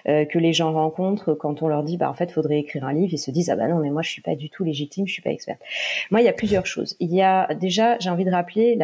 euh, 0.07 0.23
que 0.23 0.39
les 0.39 0.53
gens 0.53 0.71
rencontrent 0.71 1.33
quand 1.33 1.61
on 1.61 1.67
leur 1.67 1.83
dit, 1.83 1.97
bah 1.97 2.09
en 2.09 2.13
fait, 2.13 2.31
faudrait 2.31 2.59
écrire 2.59 2.85
un 2.85 2.93
livre. 2.93 3.13
Ils 3.13 3.17
se 3.17 3.29
disent, 3.29 3.49
ah 3.49 3.57
bah 3.57 3.67
non, 3.67 3.79
mais 3.79 3.89
moi 3.89 4.03
je 4.03 4.09
suis 4.09 4.21
pas 4.21 4.35
du 4.35 4.49
tout 4.49 4.63
légitime, 4.63 5.05
je 5.05 5.11
suis 5.11 5.21
pas 5.21 5.31
experte. 5.31 5.59
Moi, 6.11 6.21
il 6.21 6.25
y 6.25 6.29
a 6.29 6.33
plusieurs 6.33 6.65
choses. 6.65 6.95
Il 7.01 7.13
y 7.13 7.21
a 7.21 7.53
déjà, 7.55 7.99
j'ai 7.99 8.09
envie 8.09 8.23
de 8.23 8.31
rappeler, 8.31 8.79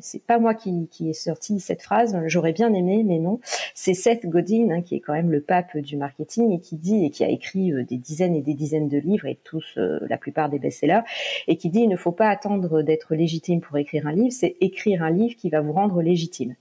c'est 0.00 0.22
pas 0.22 0.40
moi 0.40 0.54
qui, 0.54 0.88
qui 0.90 1.10
ai 1.10 1.12
sorti 1.12 1.60
cette 1.60 1.82
phrase. 1.82 2.18
J'aurais 2.26 2.52
bien 2.52 2.74
aimé, 2.74 3.04
mais 3.06 3.20
non. 3.20 3.38
C'est 3.74 3.94
Seth 3.94 4.26
Godin 4.26 4.70
hein, 4.70 4.82
qui 4.82 4.96
est 4.96 5.00
quand 5.00 5.12
même 5.12 5.30
le 5.30 5.42
pape 5.42 5.76
du 5.76 5.96
marketing 5.96 6.50
et 6.50 6.60
qui 6.60 6.74
dit 6.74 7.04
et 7.04 7.10
qui 7.10 7.22
a 7.22 7.28
écrit 7.28 7.72
des 7.84 7.98
dizaines 7.98 8.34
et 8.34 8.42
des 8.42 8.54
dizaines 8.54 8.88
de 8.88 8.98
livres 8.98 9.26
et 9.26 9.38
tous 9.44 9.75
euh, 9.78 9.98
la 10.08 10.16
plupart 10.16 10.48
des 10.48 10.58
best-sellers, 10.58 11.02
et 11.48 11.56
qui 11.56 11.70
dit 11.70 11.80
il 11.80 11.88
ne 11.88 11.96
faut 11.96 12.12
pas 12.12 12.28
attendre 12.28 12.82
d'être 12.82 13.14
légitime 13.14 13.60
pour 13.60 13.76
écrire 13.78 14.06
un 14.06 14.12
livre, 14.12 14.32
c'est 14.32 14.56
écrire 14.60 15.02
un 15.02 15.10
livre 15.10 15.36
qui 15.36 15.50
va 15.50 15.60
vous 15.60 15.72
rendre 15.72 16.02
légitime. 16.02 16.54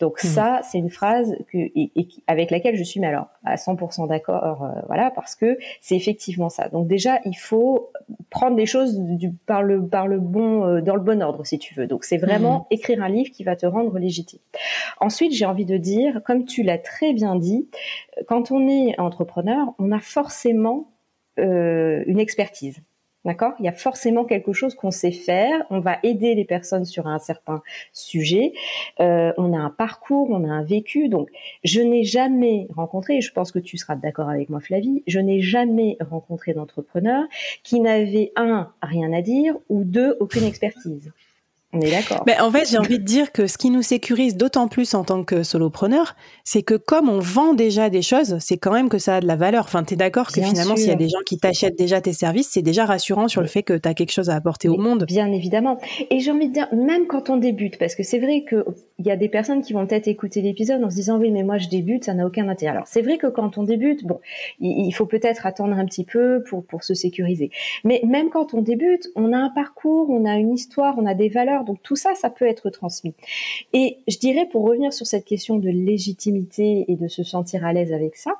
Donc 0.00 0.22
mmh. 0.22 0.26
ça, 0.26 0.60
c'est 0.62 0.78
une 0.78 0.90
phrase 0.90 1.36
que, 1.52 1.58
et, 1.58 1.90
avec 2.26 2.50
laquelle 2.50 2.76
je 2.76 2.82
suis 2.82 3.00
mais 3.00 3.06
alors 3.06 3.28
à 3.44 3.56
100% 3.56 4.08
d'accord, 4.08 4.62
euh, 4.64 4.80
voilà, 4.86 5.10
parce 5.10 5.34
que 5.34 5.58
c'est 5.80 5.96
effectivement 5.96 6.48
ça. 6.48 6.68
Donc 6.68 6.86
déjà, 6.86 7.20
il 7.24 7.36
faut 7.36 7.90
prendre 8.30 8.56
les 8.56 8.66
choses 8.66 8.98
du, 8.98 9.30
par 9.30 9.62
le 9.62 9.86
par 9.86 10.06
le 10.06 10.18
bon 10.18 10.64
euh, 10.64 10.80
dans 10.80 10.96
le 10.96 11.02
bon 11.02 11.22
ordre 11.22 11.44
si 11.44 11.58
tu 11.58 11.74
veux. 11.74 11.86
Donc 11.86 12.04
c'est 12.04 12.18
vraiment 12.18 12.60
mmh. 12.60 12.74
écrire 12.74 13.02
un 13.02 13.08
livre 13.08 13.30
qui 13.30 13.44
va 13.44 13.56
te 13.56 13.66
rendre 13.66 13.98
légitime. 13.98 14.40
Ensuite, 15.00 15.32
j'ai 15.32 15.46
envie 15.46 15.64
de 15.64 15.76
dire, 15.76 16.20
comme 16.24 16.44
tu 16.44 16.62
l'as 16.62 16.78
très 16.78 17.12
bien 17.12 17.36
dit, 17.36 17.68
quand 18.26 18.50
on 18.50 18.68
est 18.68 18.98
entrepreneur, 18.98 19.74
on 19.78 19.92
a 19.92 20.00
forcément 20.00 20.88
euh, 21.38 22.02
une 22.06 22.20
expertise. 22.20 22.80
D'accord? 23.26 23.54
Il 23.58 23.64
y 23.64 23.68
a 23.68 23.72
forcément 23.72 24.24
quelque 24.24 24.52
chose 24.52 24.76
qu'on 24.76 24.92
sait 24.92 25.10
faire. 25.10 25.64
On 25.70 25.80
va 25.80 25.98
aider 26.04 26.36
les 26.36 26.44
personnes 26.44 26.84
sur 26.84 27.08
un 27.08 27.18
certain 27.18 27.60
sujet. 27.92 28.52
Euh, 29.00 29.32
on 29.36 29.52
a 29.52 29.58
un 29.58 29.70
parcours, 29.70 30.30
on 30.30 30.48
a 30.48 30.52
un 30.52 30.62
vécu. 30.62 31.08
Donc, 31.08 31.28
je 31.64 31.80
n'ai 31.80 32.04
jamais 32.04 32.68
rencontré, 32.76 33.16
et 33.16 33.20
je 33.20 33.32
pense 33.32 33.50
que 33.50 33.58
tu 33.58 33.78
seras 33.78 33.96
d'accord 33.96 34.28
avec 34.28 34.48
moi, 34.48 34.60
Flavie, 34.60 35.02
je 35.08 35.18
n'ai 35.18 35.40
jamais 35.40 35.96
rencontré 36.08 36.54
d'entrepreneur 36.54 37.24
qui 37.64 37.80
n'avait 37.80 38.30
un 38.36 38.70
rien 38.80 39.12
à 39.12 39.22
dire 39.22 39.56
ou 39.68 39.82
deux 39.82 40.16
aucune 40.20 40.44
expertise. 40.44 41.12
On 41.72 41.80
est 41.80 41.90
d'accord. 41.90 42.22
Mais 42.26 42.38
en 42.40 42.50
fait, 42.50 42.70
j'ai 42.70 42.78
envie 42.78 42.98
de 42.98 43.04
dire 43.04 43.32
que 43.32 43.46
ce 43.46 43.58
qui 43.58 43.70
nous 43.70 43.82
sécurise 43.82 44.36
d'autant 44.36 44.68
plus 44.68 44.94
en 44.94 45.04
tant 45.04 45.24
que 45.24 45.42
solopreneur, 45.42 46.14
c'est 46.44 46.62
que 46.62 46.74
comme 46.74 47.08
on 47.08 47.18
vend 47.18 47.54
déjà 47.54 47.90
des 47.90 48.02
choses, 48.02 48.38
c'est 48.40 48.56
quand 48.56 48.72
même 48.72 48.88
que 48.88 48.98
ça 48.98 49.16
a 49.16 49.20
de 49.20 49.26
la 49.26 49.36
valeur. 49.36 49.64
Enfin, 49.64 49.82
tu 49.82 49.94
es 49.94 49.96
d'accord 49.96 50.28
que 50.28 50.40
finalement, 50.40 50.76
s'il 50.76 50.88
y 50.88 50.92
a 50.92 50.96
des 50.96 51.08
gens 51.08 51.18
qui 51.26 51.38
t'achètent 51.38 51.76
déjà 51.76 52.00
tes 52.00 52.12
services, 52.12 52.50
c'est 52.52 52.62
déjà 52.62 52.86
rassurant 52.86 53.26
sur 53.26 53.40
le 53.40 53.48
fait 53.48 53.64
que 53.64 53.74
tu 53.76 53.88
as 53.88 53.94
quelque 53.94 54.12
chose 54.12 54.30
à 54.30 54.36
apporter 54.36 54.68
au 54.68 54.76
monde. 54.76 55.04
Bien 55.06 55.30
évidemment. 55.32 55.78
Et 56.10 56.20
j'ai 56.20 56.30
envie 56.30 56.48
de 56.48 56.52
dire, 56.52 56.68
même 56.72 57.06
quand 57.08 57.30
on 57.30 57.36
débute, 57.36 57.78
parce 57.78 57.96
que 57.96 58.04
c'est 58.04 58.20
vrai 58.20 58.44
qu'il 58.48 59.04
y 59.04 59.10
a 59.10 59.16
des 59.16 59.28
personnes 59.28 59.60
qui 59.60 59.72
vont 59.72 59.86
peut-être 59.86 60.08
écouter 60.08 60.42
l'épisode 60.42 60.82
en 60.84 60.90
se 60.90 60.94
disant, 60.94 61.18
oui, 61.18 61.32
mais 61.32 61.42
moi, 61.42 61.58
je 61.58 61.68
débute, 61.68 62.04
ça 62.04 62.14
n'a 62.14 62.26
aucun 62.26 62.48
intérêt. 62.48 62.72
Alors, 62.72 62.86
c'est 62.86 63.02
vrai 63.02 63.18
que 63.18 63.26
quand 63.26 63.58
on 63.58 63.64
débute, 63.64 64.04
bon, 64.06 64.20
il 64.60 64.92
faut 64.92 65.06
peut-être 65.06 65.46
attendre 65.46 65.76
un 65.76 65.84
petit 65.84 66.04
peu 66.04 66.44
pour, 66.48 66.64
pour 66.64 66.84
se 66.84 66.94
sécuriser. 66.94 67.50
Mais 67.84 68.00
même 68.06 68.30
quand 68.30 68.54
on 68.54 68.62
débute, 68.62 69.08
on 69.16 69.32
a 69.32 69.38
un 69.38 69.50
parcours, 69.50 70.10
on 70.10 70.24
a 70.24 70.36
une 70.36 70.52
histoire, 70.52 70.94
on 70.98 71.06
a 71.06 71.14
des 71.14 71.28
valeurs. 71.28 71.55
Donc, 71.64 71.82
tout 71.82 71.96
ça, 71.96 72.14
ça 72.14 72.30
peut 72.30 72.46
être 72.46 72.70
transmis. 72.70 73.14
Et 73.72 73.98
je 74.08 74.18
dirais, 74.18 74.46
pour 74.50 74.64
revenir 74.64 74.92
sur 74.92 75.06
cette 75.06 75.24
question 75.24 75.56
de 75.56 75.68
légitimité 75.68 76.84
et 76.88 76.96
de 76.96 77.08
se 77.08 77.22
sentir 77.22 77.64
à 77.64 77.72
l'aise 77.72 77.92
avec 77.92 78.16
ça, 78.16 78.34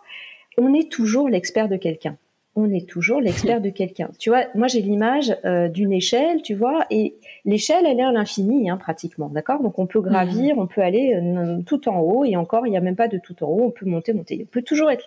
on 0.59 0.75
est 0.75 0.91
toujours 0.91 1.29
l'expert 1.29 1.69
de 1.69 1.77
quelqu'un 1.77 2.17
on 2.57 2.73
est 2.73 2.89
toujours 2.89 3.21
l'expert 3.21 3.61
de 3.61 3.69
quelqu'un. 3.69 4.09
Tu 4.19 4.31
vois, 4.31 4.45
moi 4.55 4.67
j'ai 4.67 4.81
l'image 4.81 5.37
euh, 5.45 5.69
d'une 5.69 5.93
échelle, 5.93 6.41
tu 6.41 6.55
vois, 6.55 6.87
et 6.91 7.15
l'échelle 7.45 7.85
elle 7.87 8.01
est 8.01 8.03
à 8.03 8.11
l'infini, 8.11 8.71
hein, 8.71 8.79
pratiquement, 8.79 9.29
d'accord? 9.29 9.63
Donc 9.63 9.79
on 9.79 9.87
peut 9.87 10.01
gravir, 10.01 10.57
mhm. 10.57 10.63
on 10.63 10.67
peut 10.67 10.81
aller 10.81 11.15
euh, 11.15 11.61
tout 11.67 11.89
en 11.89 12.01
haut, 12.01 12.25
et 12.25 12.35
encore 12.37 12.67
il 12.67 12.71
n'y 12.71 12.79
a 12.79 12.81
même 12.81 12.97
pas 12.97 13.09
de 13.09 13.19
tout 13.19 13.45
en 13.45 13.49
haut, 13.49 13.65
on 13.65 13.71
peut 13.71 13.85
monter, 13.85 14.15
monter. 14.15 14.41
On 14.43 14.47
peut 14.47 14.63
toujours 14.63 14.91
être 14.91 15.07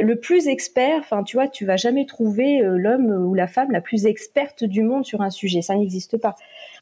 le, 0.00 0.14
plus 0.16 0.48
expert. 0.48 0.98
Enfin, 1.00 1.22
tu 1.22 1.36
vois, 1.36 1.48
tu 1.48 1.66
vas 1.66 1.76
jamais 1.76 2.06
trouver 2.06 2.62
euh, 2.62 2.78
l'homme 2.78 3.10
ou 3.10 3.34
la 3.34 3.46
femme 3.46 3.70
la 3.70 3.82
plus 3.82 4.06
experte 4.06 4.64
du 4.64 4.82
monde 4.82 5.04
sur 5.04 5.20
un 5.20 5.30
sujet, 5.30 5.60
ça 5.60 5.76
n'existe 5.76 6.16
pas. 6.16 6.34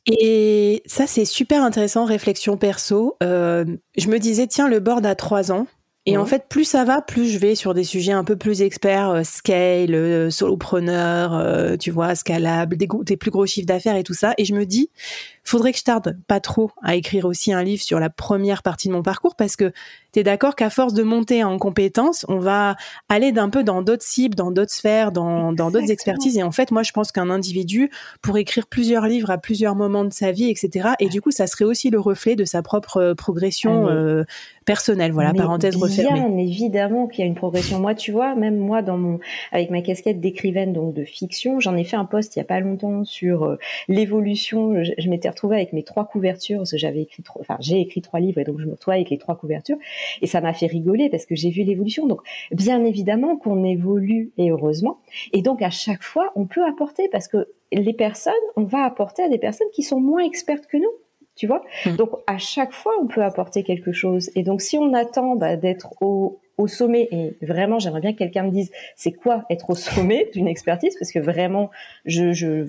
Et 0.07 0.83
ça, 0.87 1.07
c'est 1.07 1.25
super 1.25 1.63
intéressant, 1.63 2.05
réflexion 2.05 2.57
perso. 2.57 3.17
Euh, 3.23 3.65
je 3.97 4.09
me 4.09 4.19
disais, 4.19 4.47
tiens, 4.47 4.69
le 4.69 4.81
board 4.81 5.05
a 5.07 5.15
trois 5.15 5.53
ans. 5.53 5.67
Et 6.09 6.17
en 6.17 6.25
fait, 6.25 6.49
plus 6.49 6.65
ça 6.65 6.85
va, 6.85 7.03
plus 7.03 7.29
je 7.29 7.39
vais 7.39 7.55
sur 7.55 7.75
des 7.75 7.85
sujets 7.85 8.13
un 8.13 8.25
peu 8.25 8.35
plus 8.35 8.63
experts, 8.63 9.11
euh, 9.11 9.23
scale, 9.25 9.95
euh, 9.95 10.31
solopreneur, 10.31 11.35
euh, 11.35 11.77
tu 11.77 11.91
vois, 11.91 12.15
scalable, 12.15 12.79
des, 12.79 12.89
des 13.03 13.19
plus 13.19 13.31
gros 13.31 13.45
chiffres 13.45 13.67
d'affaires 13.67 13.95
et 13.95 14.05
tout 14.05 14.15
ça. 14.15 14.33
Et 14.39 14.47
je 14.47 14.55
me 14.55 14.65
dis, 14.65 14.89
faudrait 15.45 15.71
que 15.71 15.79
je 15.79 15.85
tarde 15.85 16.17
pas 16.27 16.41
trop 16.41 16.71
à 16.83 16.95
écrire 16.95 17.27
aussi 17.27 17.53
un 17.53 17.63
livre 17.63 17.83
sur 17.83 18.01
la 18.01 18.09
première 18.09 18.63
partie 18.63 18.89
de 18.89 18.95
mon 18.95 19.03
parcours 19.03 19.37
parce 19.37 19.55
que 19.55 19.71
tu 20.13 20.21
es 20.21 20.23
d'accord 20.23 20.57
qu'à 20.57 20.71
force 20.71 20.95
de 20.95 21.03
monter 21.03 21.45
en 21.45 21.59
compétences, 21.59 22.25
on 22.29 22.39
va 22.39 22.77
aller 23.11 23.31
d'un 23.31 23.51
peu 23.51 23.63
dans 23.63 23.83
d'autres 23.83 24.03
cibles, 24.03 24.35
dans 24.35 24.51
d'autres 24.51 24.73
sphères, 24.73 25.13
dans 25.13 25.53
d'autres 25.53 25.91
expertises. 25.91 26.39
Et 26.39 26.43
en 26.43 26.53
fait, 26.53 26.71
moi, 26.71 26.83
je 26.83 26.93
pense 26.93 27.13
qu'un 27.13 27.29
individu 27.29 27.91
pour 28.23 28.39
écrire 28.39 28.67
plusieurs 28.67 29.07
livres 29.07 29.31
à 29.31 29.37
plusieurs 29.37 29.75
moments 29.75 30.07
de 30.07 30.13
sa 30.13 30.33
vie, 30.33 30.49
etc. 30.49 30.91
Et 31.01 31.11
du 31.11 31.21
coup, 31.21 31.31
ça 31.31 31.47
serait 31.47 31.67
aussi 31.67 31.91
le 31.91 32.01
reflet 32.01 32.37
de 32.37 32.47
sa 32.47 32.63
propre 32.63 33.13
progression 33.13 33.87
ah, 33.87 33.93
euh, 33.93 34.25
personnelle. 34.69 35.13
Voilà, 35.13 35.33
parenthèse 35.33 35.77
refermée. 35.77 36.21
Bien 36.21 36.39
évidemment 36.39 37.07
qu'il 37.09 37.21
y 37.21 37.23
a 37.23 37.27
une 37.27 37.35
progression. 37.35 37.81
Moi, 37.81 37.95
tu 37.95 38.13
vois, 38.13 38.35
même 38.35 38.59
moi, 38.59 38.83
dans 38.83 38.99
mon, 38.99 39.19
avec 39.51 39.71
ma 39.71 39.81
casquette 39.81 40.21
d'écrivaine, 40.21 40.73
donc 40.73 40.95
de 40.95 41.05
fiction, 41.05 41.59
j'en 41.59 41.75
ai 41.75 41.85
fait 41.85 41.97
un 41.97 42.05
post 42.05 42.37
il 42.37 42.41
y 42.41 42.43
a 42.43 42.45
pas 42.45 42.61
longtemps 42.61 43.03
sur 43.05 43.45
euh, 43.45 43.59
l'évolution. 43.89 44.85
Je, 44.85 44.93
je 44.99 45.09
m'étais 45.09 45.31
retrouvée 45.31 45.57
avec 45.57 45.73
mes 45.73 45.83
trois 45.83 46.05
couvertures, 46.05 46.59
parce 46.59 46.73
que 46.73 46.79
j'avais 46.79 47.03
écrit, 47.03 47.23
trois, 47.23 47.41
enfin 47.41 47.57
j'ai 47.61 47.81
écrit 47.81 48.03
trois 48.03 48.21
livres 48.21 48.39
et 48.39 48.45
donc 48.45 48.61
je 48.61 48.67
me 48.67 48.73
retrouve 48.73 48.95
avec 48.95 49.11
les 49.11 49.19
trois 49.19 49.37
couvertures 49.37 49.79
et 50.21 50.27
ça 50.27 50.41
m'a 50.41 50.53
fait 50.53 50.67
rigoler 50.67 51.09
parce 51.09 51.25
que 51.25 51.35
j'ai 51.35 51.51
vu 51.51 51.63
l'évolution. 51.63 52.07
Donc 52.07 52.21
bien 52.53 52.85
évidemment 52.85 53.37
qu'on 53.37 53.65
évolue 53.65 54.33
et 54.37 54.51
heureusement. 54.51 54.99
Et 55.33 55.43
donc 55.43 55.63
à 55.63 55.71
chaque 55.71 56.03
fois 56.03 56.31
on 56.37 56.45
peut 56.45 56.65
apporter 56.65 57.09
parce 57.11 57.29
que 57.29 57.49
les 57.73 57.93
personnes, 57.95 58.33
on 58.57 58.65
va 58.65 58.85
apporter 58.85 59.23
à 59.23 59.29
des 59.29 59.39
personnes 59.39 59.69
qui 59.73 59.83
sont 59.83 60.01
moins 60.01 60.25
expertes 60.25 60.67
que 60.67 60.77
nous 60.77 60.93
tu 61.39 61.47
vois. 61.47 61.63
Mmh. 61.87 61.97
Donc 61.97 62.11
à 62.27 62.37
chaque 62.37 62.73
fois, 62.73 62.93
on 63.01 63.07
peut 63.07 63.23
apporter 63.23 63.63
quelque 63.63 63.93
chose. 63.93 64.31
Et 64.35 64.43
donc 64.43 64.61
si 64.61 64.77
on 64.77 64.93
attend 64.93 65.37
bah, 65.37 65.57
d'être 65.57 65.95
au, 66.03 66.41
au 66.59 66.67
sommet, 66.67 67.09
et 67.13 67.37
vraiment, 67.41 67.79
j'aimerais 67.79 68.01
bien 68.01 68.13
que 68.13 68.19
quelqu'un 68.19 68.43
me 68.43 68.51
dise, 68.51 68.71
c'est 68.97 69.13
quoi 69.13 69.45
être 69.49 69.71
au 69.71 69.75
sommet 69.77 70.29
d'une 70.35 70.49
expertise, 70.49 70.95
parce 70.99 71.13
que 71.13 71.21
vraiment, 71.21 71.71
je, 72.05 72.33
je, 72.33 72.67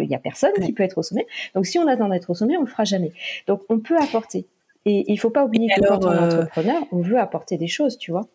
il 0.00 0.08
y 0.08 0.14
a 0.14 0.18
personne 0.18 0.52
qui 0.64 0.72
peut 0.72 0.84
être 0.84 0.98
au 0.98 1.02
sommet. 1.02 1.26
Donc, 1.54 1.66
si 1.66 1.78
on 1.78 1.88
attend 1.88 2.08
d'être 2.08 2.30
au 2.30 2.34
sommet, 2.34 2.56
on 2.56 2.60
le 2.60 2.68
fera 2.68 2.84
jamais. 2.84 3.12
Donc, 3.48 3.62
on 3.68 3.80
peut 3.80 3.98
apporter. 3.98 4.46
Et 4.86 5.10
il 5.10 5.16
faut 5.18 5.30
pas 5.30 5.44
oublier 5.44 5.68
que 5.74 5.80
quand 5.80 6.04
on 6.04 6.12
est 6.12 6.16
euh, 6.16 6.26
entrepreneur, 6.26 6.82
on 6.92 7.00
veut 7.00 7.18
apporter 7.18 7.56
des 7.56 7.66
choses, 7.66 7.98
tu 7.98 8.12
vois. 8.12 8.28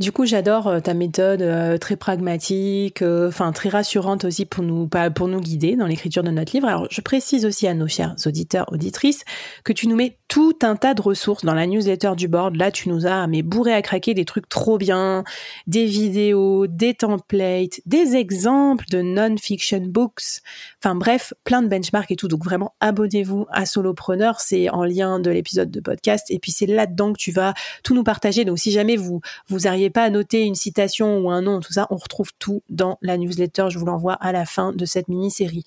Du 0.00 0.10
coup, 0.10 0.26
j'adore 0.26 0.66
euh, 0.66 0.80
ta 0.80 0.92
méthode 0.92 1.40
euh, 1.40 1.78
très 1.78 1.94
pragmatique, 1.94 3.00
euh, 3.00 3.28
enfin 3.28 3.52
très 3.52 3.68
rassurante 3.68 4.24
aussi 4.24 4.44
pour 4.44 4.64
nous 4.64 4.88
pour 5.14 5.28
nous 5.28 5.40
guider 5.40 5.76
dans 5.76 5.86
l'écriture 5.86 6.24
de 6.24 6.32
notre 6.32 6.52
livre. 6.52 6.66
Alors, 6.66 6.88
je 6.90 7.00
précise 7.00 7.46
aussi 7.46 7.68
à 7.68 7.74
nos 7.74 7.86
chers 7.86 8.16
auditeurs 8.26 8.66
auditrices 8.72 9.22
que 9.62 9.72
tu 9.72 9.86
nous 9.86 9.94
mets 9.94 10.18
tout 10.26 10.58
un 10.62 10.74
tas 10.74 10.94
de 10.94 11.00
ressources 11.00 11.44
dans 11.44 11.54
la 11.54 11.68
newsletter 11.68 12.14
du 12.16 12.26
board. 12.26 12.56
Là, 12.56 12.72
tu 12.72 12.88
nous 12.88 13.06
as 13.06 13.28
mais 13.28 13.42
bourré 13.42 13.72
à 13.72 13.82
craquer 13.82 14.14
des 14.14 14.24
trucs 14.24 14.48
trop 14.48 14.78
bien, 14.78 15.22
des 15.68 15.84
vidéos, 15.84 16.66
des 16.66 16.94
templates, 16.94 17.80
des 17.86 18.16
exemples 18.16 18.86
de 18.90 19.00
non-fiction 19.00 19.82
books. 19.86 20.40
Enfin 20.82 20.96
bref, 20.96 21.34
plein 21.44 21.62
de 21.62 21.68
benchmarks 21.68 22.10
et 22.10 22.16
tout. 22.16 22.26
Donc 22.26 22.42
vraiment, 22.42 22.74
abonnez-vous 22.80 23.46
à 23.48 23.64
Solopreneur. 23.64 24.40
C'est 24.40 24.68
en 24.70 24.82
lien 24.82 25.20
de 25.20 25.30
l'épisode 25.30 25.70
de 25.70 25.78
podcast. 25.78 26.26
Et 26.30 26.40
puis 26.40 26.50
c'est 26.50 26.66
là-dedans 26.66 27.12
que 27.12 27.18
tu 27.18 27.30
vas 27.30 27.54
tout 27.84 27.94
nous 27.94 28.02
partager. 28.02 28.44
Donc 28.44 28.58
si 28.58 28.72
jamais 28.72 28.96
vous 28.96 29.20
vous 29.46 29.68
arrivez 29.68 29.83
pas 29.90 30.04
à 30.04 30.10
noter 30.10 30.42
une 30.42 30.54
citation 30.54 31.18
ou 31.18 31.30
un 31.30 31.42
nom, 31.42 31.60
tout 31.60 31.72
ça, 31.72 31.86
on 31.90 31.96
retrouve 31.96 32.30
tout 32.38 32.62
dans 32.68 32.98
la 33.02 33.16
newsletter. 33.16 33.66
Je 33.68 33.78
vous 33.78 33.86
l'envoie 33.86 34.14
à 34.14 34.32
la 34.32 34.44
fin 34.44 34.72
de 34.72 34.84
cette 34.84 35.08
mini-série. 35.08 35.64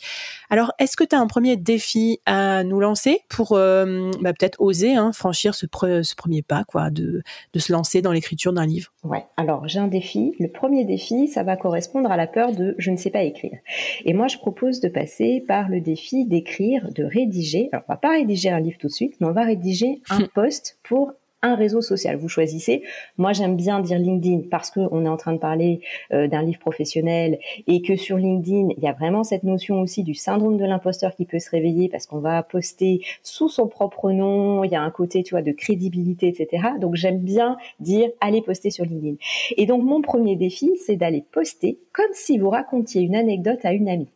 Alors, 0.50 0.72
est-ce 0.80 0.96
que 0.96 1.04
tu 1.04 1.16
as 1.16 1.20
un 1.20 1.28
premier 1.28 1.58
défi 1.58 2.20
à 2.26 2.64
nous 2.64 2.80
lancer 2.80 3.22
pour 3.30 3.54
euh, 3.54 4.12
bah, 4.22 4.34
peut-être 4.34 4.60
oser 4.60 4.96
hein, 4.96 5.12
franchir 5.12 5.56
ce, 5.56 5.66
ce, 5.68 6.16
premier 6.16 6.42
pas, 6.42 6.64
quoi, 6.64 6.90
de, 6.90 7.22
de 7.54 7.60
se 7.60 7.72
lancer 7.72 8.02
dans 8.02 8.12
l'écriture 8.12 8.54
d'un 8.54 8.66
livre? 8.66 8.92
Ouais. 9.04 9.26
Alors, 9.38 9.68
j'ai 9.68 9.80
un 9.80 9.88
défi. 9.88 10.34
Le 10.40 10.50
premier 10.50 10.86
défi, 10.86 11.28
ça 11.28 11.44
va 11.44 11.58
correspondre 11.58 12.12
à 12.12 12.18
la 12.18 12.28
peur 12.28 12.54
de 12.54 12.76
je 12.78 12.92
ne 12.92 12.98
sais 12.98 13.10
pas 13.10 13.24
écrire. 13.24 13.58
Et 14.06 14.14
moi, 14.14 14.28
je 14.28 14.38
propose 14.38 14.80
de 14.80 14.90
passer 14.90 15.44
par 15.48 15.70
le 15.70 15.82
défi 15.82 16.26
d'écrire, 16.26 16.90
de 16.94 17.04
rédiger. 17.04 17.70
Alors, 17.72 17.86
on 17.88 17.94
va 17.94 17.98
pas 17.98 18.12
rédiger 18.12 18.50
un 18.50 18.60
livre 18.60 18.78
tout 18.80 18.88
de 18.88 18.94
suite, 18.94 19.16
mais 19.20 19.28
on 19.28 19.34
va 19.34 19.44
rédiger 19.44 20.02
un 20.10 20.26
post 20.34 20.80
pour 20.84 21.14
un 21.41 21.56
réseau 21.56 21.82
social. 21.82 22.17
Vous 22.17 22.29
choisissez. 22.29 22.84
Moi, 23.17 23.34
j'aime 23.34 23.56
bien 23.56 23.79
dire 23.79 24.00
LinkedIn 24.00 24.48
parce 24.50 24.72
qu'on 24.72 25.06
est 25.06 25.10
en 25.10 25.17
train 25.17 25.34
de 25.34 25.38
parler 25.38 25.82
euh, 26.13 26.27
d'un 26.27 26.41
livre 26.41 26.60
professionnel 26.60 27.39
et 27.67 27.82
que 27.82 27.96
sur 27.96 28.17
LinkedIn, 28.17 28.70
il 28.75 28.84
y 28.84 28.88
a 28.88 28.94
vraiment 28.94 29.24
cette 29.24 29.44
notion 29.44 29.82
aussi 29.82 30.03
du 30.03 30.13
syndrome 30.13 30.58
de 30.58 30.65
l'imposteur 30.65 31.15
qui 31.15 31.25
peut 31.25 31.39
se 31.39 31.50
réveiller 31.50 31.89
parce 31.89 32.08
qu'on 32.08 32.20
va 32.20 32.41
poster 32.44 33.01
sous 33.24 33.50
son 33.50 33.67
propre 33.67 34.12
nom. 34.12 34.63
Il 34.63 34.72
y 34.72 34.75
a 34.75 34.82
un 34.82 34.91
côté, 34.91 35.24
tu 35.24 35.36
vois, 35.36 35.41
de 35.41 35.51
crédibilité, 35.51 36.27
etc. 36.27 36.70
Donc, 36.79 36.96
j'aime 36.96 37.20
bien 37.20 37.58
dire 37.79 38.10
allez 38.22 38.41
poster 38.41 38.72
sur 38.72 38.86
LinkedIn. 38.86 39.15
Et 39.58 39.65
donc, 39.65 39.84
mon 39.84 40.01
premier 40.01 40.36
défi, 40.36 40.72
c'est 40.86 40.96
d'aller 40.96 41.24
poster 41.32 41.79
comme 41.94 42.13
si 42.13 42.38
vous 42.38 42.50
racontiez 42.50 43.01
une 43.01 43.15
anecdote 43.15 43.60
à 43.63 43.74
une 43.74 43.89
amie. 43.89 44.10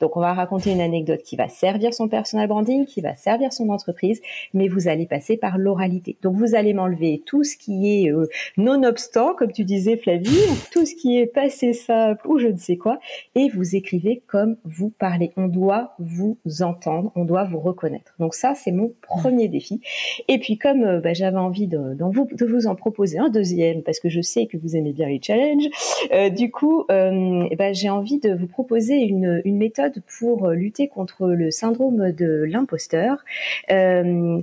Donc, 0.00 0.16
on 0.16 0.20
va 0.20 0.34
raconter 0.34 0.70
une 0.70 0.80
anecdote 0.80 1.22
qui 1.22 1.36
va 1.36 1.48
servir 1.48 1.94
son 1.94 2.08
personal 2.08 2.48
branding, 2.48 2.86
qui 2.86 3.00
va 3.00 3.14
servir 3.14 3.52
son 3.52 3.68
entreprise, 3.70 4.20
mais 4.54 4.68
vous 4.68 4.88
allez 4.88 5.06
passer 5.06 5.36
par 5.36 5.58
l'oralité. 5.58 6.16
Donc, 6.22 6.36
vous 6.36 6.54
allez 6.54 6.72
m'enlever 6.74 7.22
tout 7.24 7.44
ce 7.44 7.56
qui 7.56 8.04
est 8.04 8.12
euh, 8.12 8.28
non-obstant, 8.56 9.34
comme 9.34 9.52
tu 9.52 9.64
disais, 9.64 9.96
Flavie, 9.96 10.28
tout 10.72 10.84
ce 10.84 10.94
qui 10.94 11.18
est 11.18 11.26
passé 11.26 11.72
simple 11.72 12.26
ou 12.26 12.38
je 12.38 12.48
ne 12.48 12.56
sais 12.56 12.76
quoi, 12.76 12.98
et 13.34 13.48
vous 13.48 13.76
écrivez 13.76 14.22
comme 14.26 14.56
vous 14.64 14.90
parlez. 14.90 15.32
On 15.36 15.48
doit 15.48 15.94
vous 15.98 16.38
entendre, 16.60 17.12
on 17.14 17.24
doit 17.24 17.44
vous 17.44 17.60
reconnaître. 17.60 18.14
Donc, 18.18 18.34
ça, 18.34 18.54
c'est 18.54 18.72
mon 18.72 18.92
premier 19.02 19.48
défi. 19.48 19.80
Et 20.28 20.38
puis, 20.38 20.58
comme 20.58 20.82
euh, 20.84 21.00
bah, 21.00 21.14
j'avais 21.14 21.38
envie 21.38 21.66
de, 21.66 21.96
vous, 22.00 22.66
en 22.66 22.74
proposer 22.74 23.18
un 23.18 23.28
deuxième, 23.28 23.82
parce 23.82 24.00
que 24.00 24.08
je 24.08 24.20
sais 24.20 24.46
que 24.46 24.56
vous 24.56 24.76
aimez 24.76 24.92
bien 24.92 25.08
les 25.08 25.20
challenges, 25.22 25.68
euh, 26.12 26.28
du 26.28 26.50
coup, 26.50 26.84
bah, 26.88 27.72
j'ai 27.72 27.90
envie 27.90 28.18
de 28.18 28.34
vous 28.34 28.46
proposer 28.46 28.96
une 28.96 29.61
méthode 29.62 30.02
pour 30.18 30.46
euh, 30.46 30.54
lutter 30.54 30.88
contre 30.88 31.28
le 31.28 31.50
syndrome 31.50 32.10
de 32.10 32.44
l'imposteur. 32.48 33.24
Euh, 33.70 34.40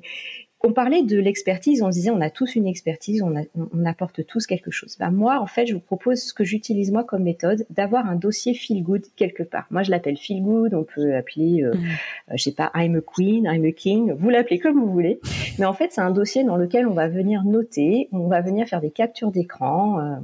on 0.62 0.74
parlait 0.74 1.04
de 1.04 1.18
l'expertise, 1.18 1.82
on 1.82 1.90
disait 1.90 2.10
on 2.10 2.20
a 2.20 2.30
tous 2.30 2.56
une 2.56 2.68
expertise, 2.68 3.22
on, 3.22 3.86
apporte 3.86 4.26
tous 4.26 4.46
quelque 4.46 4.72
chose. 4.72 4.98
Ben 5.00 5.10
moi, 5.10 5.40
en 5.40 5.46
fait, 5.46 5.66
je 5.68 5.74
vous 5.74 5.80
propose 5.80 6.20
ce 6.22 6.34
que 6.34 6.44
j'utilise 6.44 6.92
moi 6.92 7.06
comme 7.06 7.24
méthode, 7.24 7.66
d'avoir 7.70 8.10
un 8.10 8.16
dossier 8.16 8.54
feel 8.54 8.84
good 8.84 9.06
quelque 9.16 9.44
part. 9.44 9.68
Moi, 9.72 9.84
je 9.84 9.92
l'appelle 9.92 10.18
feel 10.18 10.42
good, 10.42 10.74
on 10.74 10.84
peut 10.84 11.16
appeler, 11.16 11.64
euh, 11.64 11.74
mmh. 11.74 12.36
je 12.36 12.44
sais 12.44 12.52
pas, 12.52 12.72
I'm 12.76 12.98
a 12.98 13.02
queen, 13.02 13.46
I'm 13.46 13.64
a 13.64 13.72
king, 13.72 14.12
vous 14.12 14.30
l'appelez 14.30 14.60
comme 14.60 14.80
vous 14.80 14.92
voulez. 14.92 15.22
Mais 15.60 15.66
en 15.66 15.74
fait, 15.74 15.94
c'est 15.94 16.02
un 16.02 16.12
dossier 16.12 16.44
dans 16.44 16.58
lequel 16.58 16.88
on 16.88 16.94
va 16.94 17.08
venir 17.08 17.46
noter, 17.46 18.10
on 18.12 18.28
va 18.28 18.42
venir 18.42 18.68
faire 18.68 18.82
des 18.82 18.92
captures 18.92 19.32
d'écran. 19.32 20.20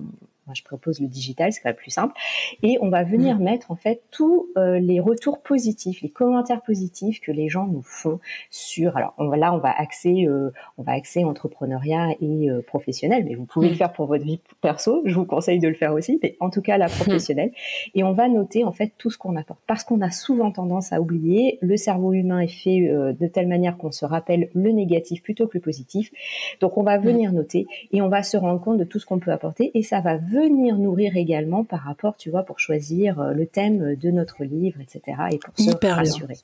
Moi, 0.48 0.54
je 0.54 0.62
propose 0.62 1.00
le 1.00 1.08
digital, 1.08 1.52
c'est 1.52 1.60
quand 1.60 1.70
même 1.70 1.76
plus 1.76 1.90
simple. 1.90 2.14
Et 2.62 2.78
on 2.80 2.90
va 2.90 3.04
venir 3.04 3.40
mm. 3.40 3.44
mettre 3.44 3.72
en 3.72 3.76
fait 3.76 4.04
tous 4.12 4.48
euh, 4.58 4.78
les 4.78 5.00
retours 5.00 5.42
positifs, 5.42 6.04
les 6.04 6.10
commentaires 6.10 6.62
positifs 6.62 7.20
que 7.20 7.32
les 7.32 7.50
gens 7.50 7.66
nous 7.66 7.82
font 7.82 8.20
sur. 8.52 8.96
Alors 8.96 9.16
on 9.18 9.28
va, 9.28 9.38
là, 9.38 9.56
on 9.56 9.58
va 9.58 9.72
axer, 9.76 10.28
euh, 10.28 10.52
on 10.78 10.84
va 10.84 10.92
axer 10.92 11.24
entrepreneuriat 11.24 12.12
et 12.22 12.52
euh, 12.52 12.62
professionnel, 12.62 13.26
mais 13.26 13.34
vous 13.34 13.46
pouvez 13.46 13.70
le 13.70 13.74
mm. 13.74 13.78
faire 13.78 13.94
pour 13.94 14.06
votre 14.06 14.24
vie 14.24 14.40
perso. 14.62 15.02
Je 15.06 15.16
vous 15.16 15.26
conseille 15.26 15.58
de 15.58 15.68
le 15.68 15.74
faire 15.74 15.94
aussi, 15.94 16.20
mais 16.22 16.38
en 16.40 16.52
tout 16.52 16.62
cas 16.62 16.78
la 16.78 16.90
professionnelle. 16.90 17.52
Et 17.96 18.04
on 18.04 18.14
va 18.14 18.28
noter 18.28 18.64
en 18.64 18.72
fait 18.72 18.94
tout 19.00 19.10
ce 19.10 19.18
qu'on 19.18 19.36
apporte, 19.38 19.60
parce 19.66 19.84
qu'on 19.84 20.02
a 20.02 20.12
souvent 20.12 20.52
tendance 20.52 20.94
à 20.94 21.02
oublier. 21.02 21.58
Le 21.62 21.76
cerveau 21.76 22.14
humain 22.14 22.42
est 22.42 22.48
fait 22.48 22.82
de 22.82 23.28
telle 23.28 23.48
manière 23.48 23.78
qu'on 23.78 23.92
se 23.92 24.06
rappelle 24.06 24.50
le 24.54 24.72
négatif 24.72 25.24
plutôt 25.24 25.48
que 25.48 25.58
le 25.58 25.62
positif. 25.62 26.12
Donc 26.60 26.78
on 26.78 26.84
va 26.84 27.00
venir 27.00 27.34
noter 27.34 27.66
et 27.92 28.04
on 28.04 28.10
va 28.10 28.22
se 28.22 28.38
rendre 28.38 28.62
compte 28.62 28.78
de 28.78 28.84
tout 28.84 29.00
ce 29.00 29.08
qu'on 29.08 29.20
peut 29.20 29.32
apporter 29.32 29.72
et 29.74 29.82
ça 29.82 30.02
va 30.02 30.18
venir 30.18 30.35
nourrir 30.40 31.16
également 31.16 31.64
par 31.64 31.82
rapport, 31.82 32.18
tu 32.18 32.30
vois, 32.30 32.44
pour 32.44 32.60
choisir 32.60 33.20
euh, 33.20 33.34
le 33.34 33.46
thème 33.46 33.96
de 33.96 34.12
notre 34.12 34.44
livre, 34.44 34.80
etc. 34.82 35.18
et 35.32 35.38
pour 35.38 35.54
se 35.58 35.88
rassurer. 35.88 36.38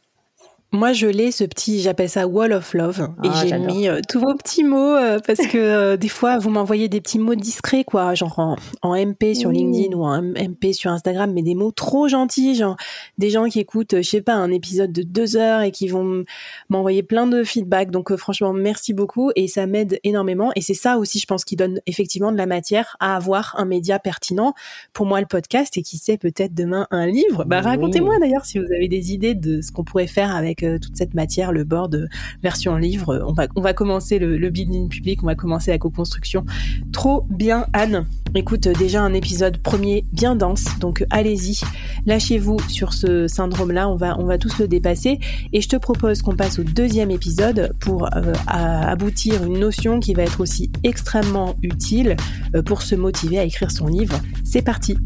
Moi, 0.74 0.94
je 0.94 1.06
l'ai, 1.06 1.32
ce 1.32 1.44
petit, 1.44 1.82
j'appelle 1.82 2.10
ça 2.10 2.28
Wall 2.28 2.54
of 2.54 2.74
Love. 2.74 3.10
et 3.26 3.28
ah, 3.30 3.46
j'ai 3.46 3.60
mis 3.60 3.90
euh, 3.90 4.00
tous 4.08 4.22
vos 4.22 4.34
petits 4.36 4.64
mots 4.64 4.96
euh, 4.96 5.20
parce 5.28 5.46
que 5.46 5.58
euh, 5.58 5.98
des 6.02 6.08
fois, 6.08 6.38
vous 6.38 6.50
m'envoyez 6.50 6.88
des 6.88 7.02
petits 7.02 7.20
mots 7.20 7.36
discrets, 7.36 7.84
quoi, 7.84 8.14
genre 8.16 8.56
en, 8.82 8.96
MP 8.96 9.34
sur 9.34 9.52
LinkedIn 9.52 9.94
ou 9.98 10.06
en 10.06 10.22
MP 10.22 10.72
sur 10.72 10.90
Instagram, 10.90 11.34
mais 11.34 11.42
des 11.42 11.56
mots 11.56 11.72
trop 11.72 12.08
gentils, 12.08 12.56
genre 12.56 12.78
des 13.18 13.30
gens 13.30 13.50
qui 13.50 13.60
écoutent, 13.60 13.98
je 13.98 14.10
sais 14.10 14.22
pas, 14.22 14.34
un 14.34 14.50
épisode 14.50 14.94
de 14.94 15.04
deux 15.04 15.36
heures 15.36 15.60
et 15.60 15.72
qui 15.72 15.90
vont 15.90 16.24
m'envoyer 16.70 17.04
plein 17.04 17.28
de 17.28 17.44
feedback. 17.44 17.92
Donc, 17.92 18.16
franchement, 18.16 18.54
merci 18.54 18.94
beaucoup 18.94 19.32
et 19.36 19.50
ça 19.50 19.68
m'aide 19.68 20.00
énormément. 20.06 20.54
Et 20.56 20.62
c'est 20.62 20.74
ça 20.74 20.98
aussi, 20.98 21.20
je 21.20 21.26
pense, 21.26 21.44
qui 21.44 21.58
donne 21.58 21.82
effectivement 21.86 22.32
de 22.32 22.38
la 22.38 22.46
matière 22.46 22.96
à 23.02 23.18
avoir 23.18 23.56
un 23.58 23.66
média 23.66 24.00
pertinent. 24.00 24.54
Pour 24.94 25.06
moi, 25.06 25.20
le 25.20 25.28
podcast 25.28 25.76
et 25.78 25.82
qui 25.82 25.98
sait 25.98 26.18
peut-être 26.18 26.54
demain 26.54 26.88
un 26.92 27.08
livre. 27.08 27.44
Bah, 27.44 27.60
racontez-moi 27.60 28.20
d'ailleurs 28.20 28.46
si 28.46 28.58
vous 28.58 28.72
avez 28.74 28.88
des 28.88 29.12
idées 29.12 29.36
de 29.36 29.60
ce 29.60 29.74
qu'on 29.74 29.84
pourrait 29.84 30.08
faire 30.08 30.34
avec 30.34 30.61
toute 30.80 30.96
cette 30.96 31.14
matière, 31.14 31.52
le 31.52 31.64
board 31.64 32.10
version 32.44 32.76
livre. 32.78 33.24
On 33.28 33.34
va, 33.34 33.48
on 33.56 33.62
va 33.62 33.74
commencer 33.74 34.20
le, 34.20 34.50
building 34.50 34.90
public, 34.90 35.24
on 35.24 35.28
va 35.28 35.36
commencer 35.36 35.72
la 35.72 35.78
co-construction. 35.78 36.46
Trop 36.92 37.26
bien, 37.30 37.66
Anne. 37.74 38.06
Écoute, 38.34 38.68
déjà 38.68 39.02
un 39.02 39.14
épisode 39.14 39.58
premier 39.58 40.06
bien 40.14 40.36
dense, 40.36 40.66
donc 40.80 41.06
allez-y, 41.10 41.60
lâchez-vous 42.06 42.60
sur 42.70 42.94
ce 42.94 43.28
syndrome-là, 43.28 43.90
on 43.90 43.96
va, 43.96 44.18
on 44.20 44.26
va 44.26 44.38
tous 44.38 44.58
le 44.60 44.68
dépasser. 44.68 45.20
Et 45.54 45.62
je 45.62 45.68
te 45.68 45.76
propose 45.76 46.22
qu'on 46.22 46.36
passe 46.36 46.60
au 46.60 46.64
deuxième 46.64 47.12
épisode 47.12 47.74
pour 47.80 48.06
euh, 48.16 48.34
aboutir 48.48 49.44
une 49.44 49.60
notion 49.60 50.00
qui 50.00 50.14
va 50.14 50.24
être 50.24 50.40
aussi 50.40 50.72
extrêmement 50.84 51.56
utile 51.62 52.16
euh, 52.56 52.62
pour 52.62 52.82
se 52.82 52.96
motiver 52.96 53.40
à 53.40 53.44
écrire 53.44 53.72
son 53.72 53.88
livre. 53.88 54.20
C'est 54.44 54.62
parti. 54.62 54.98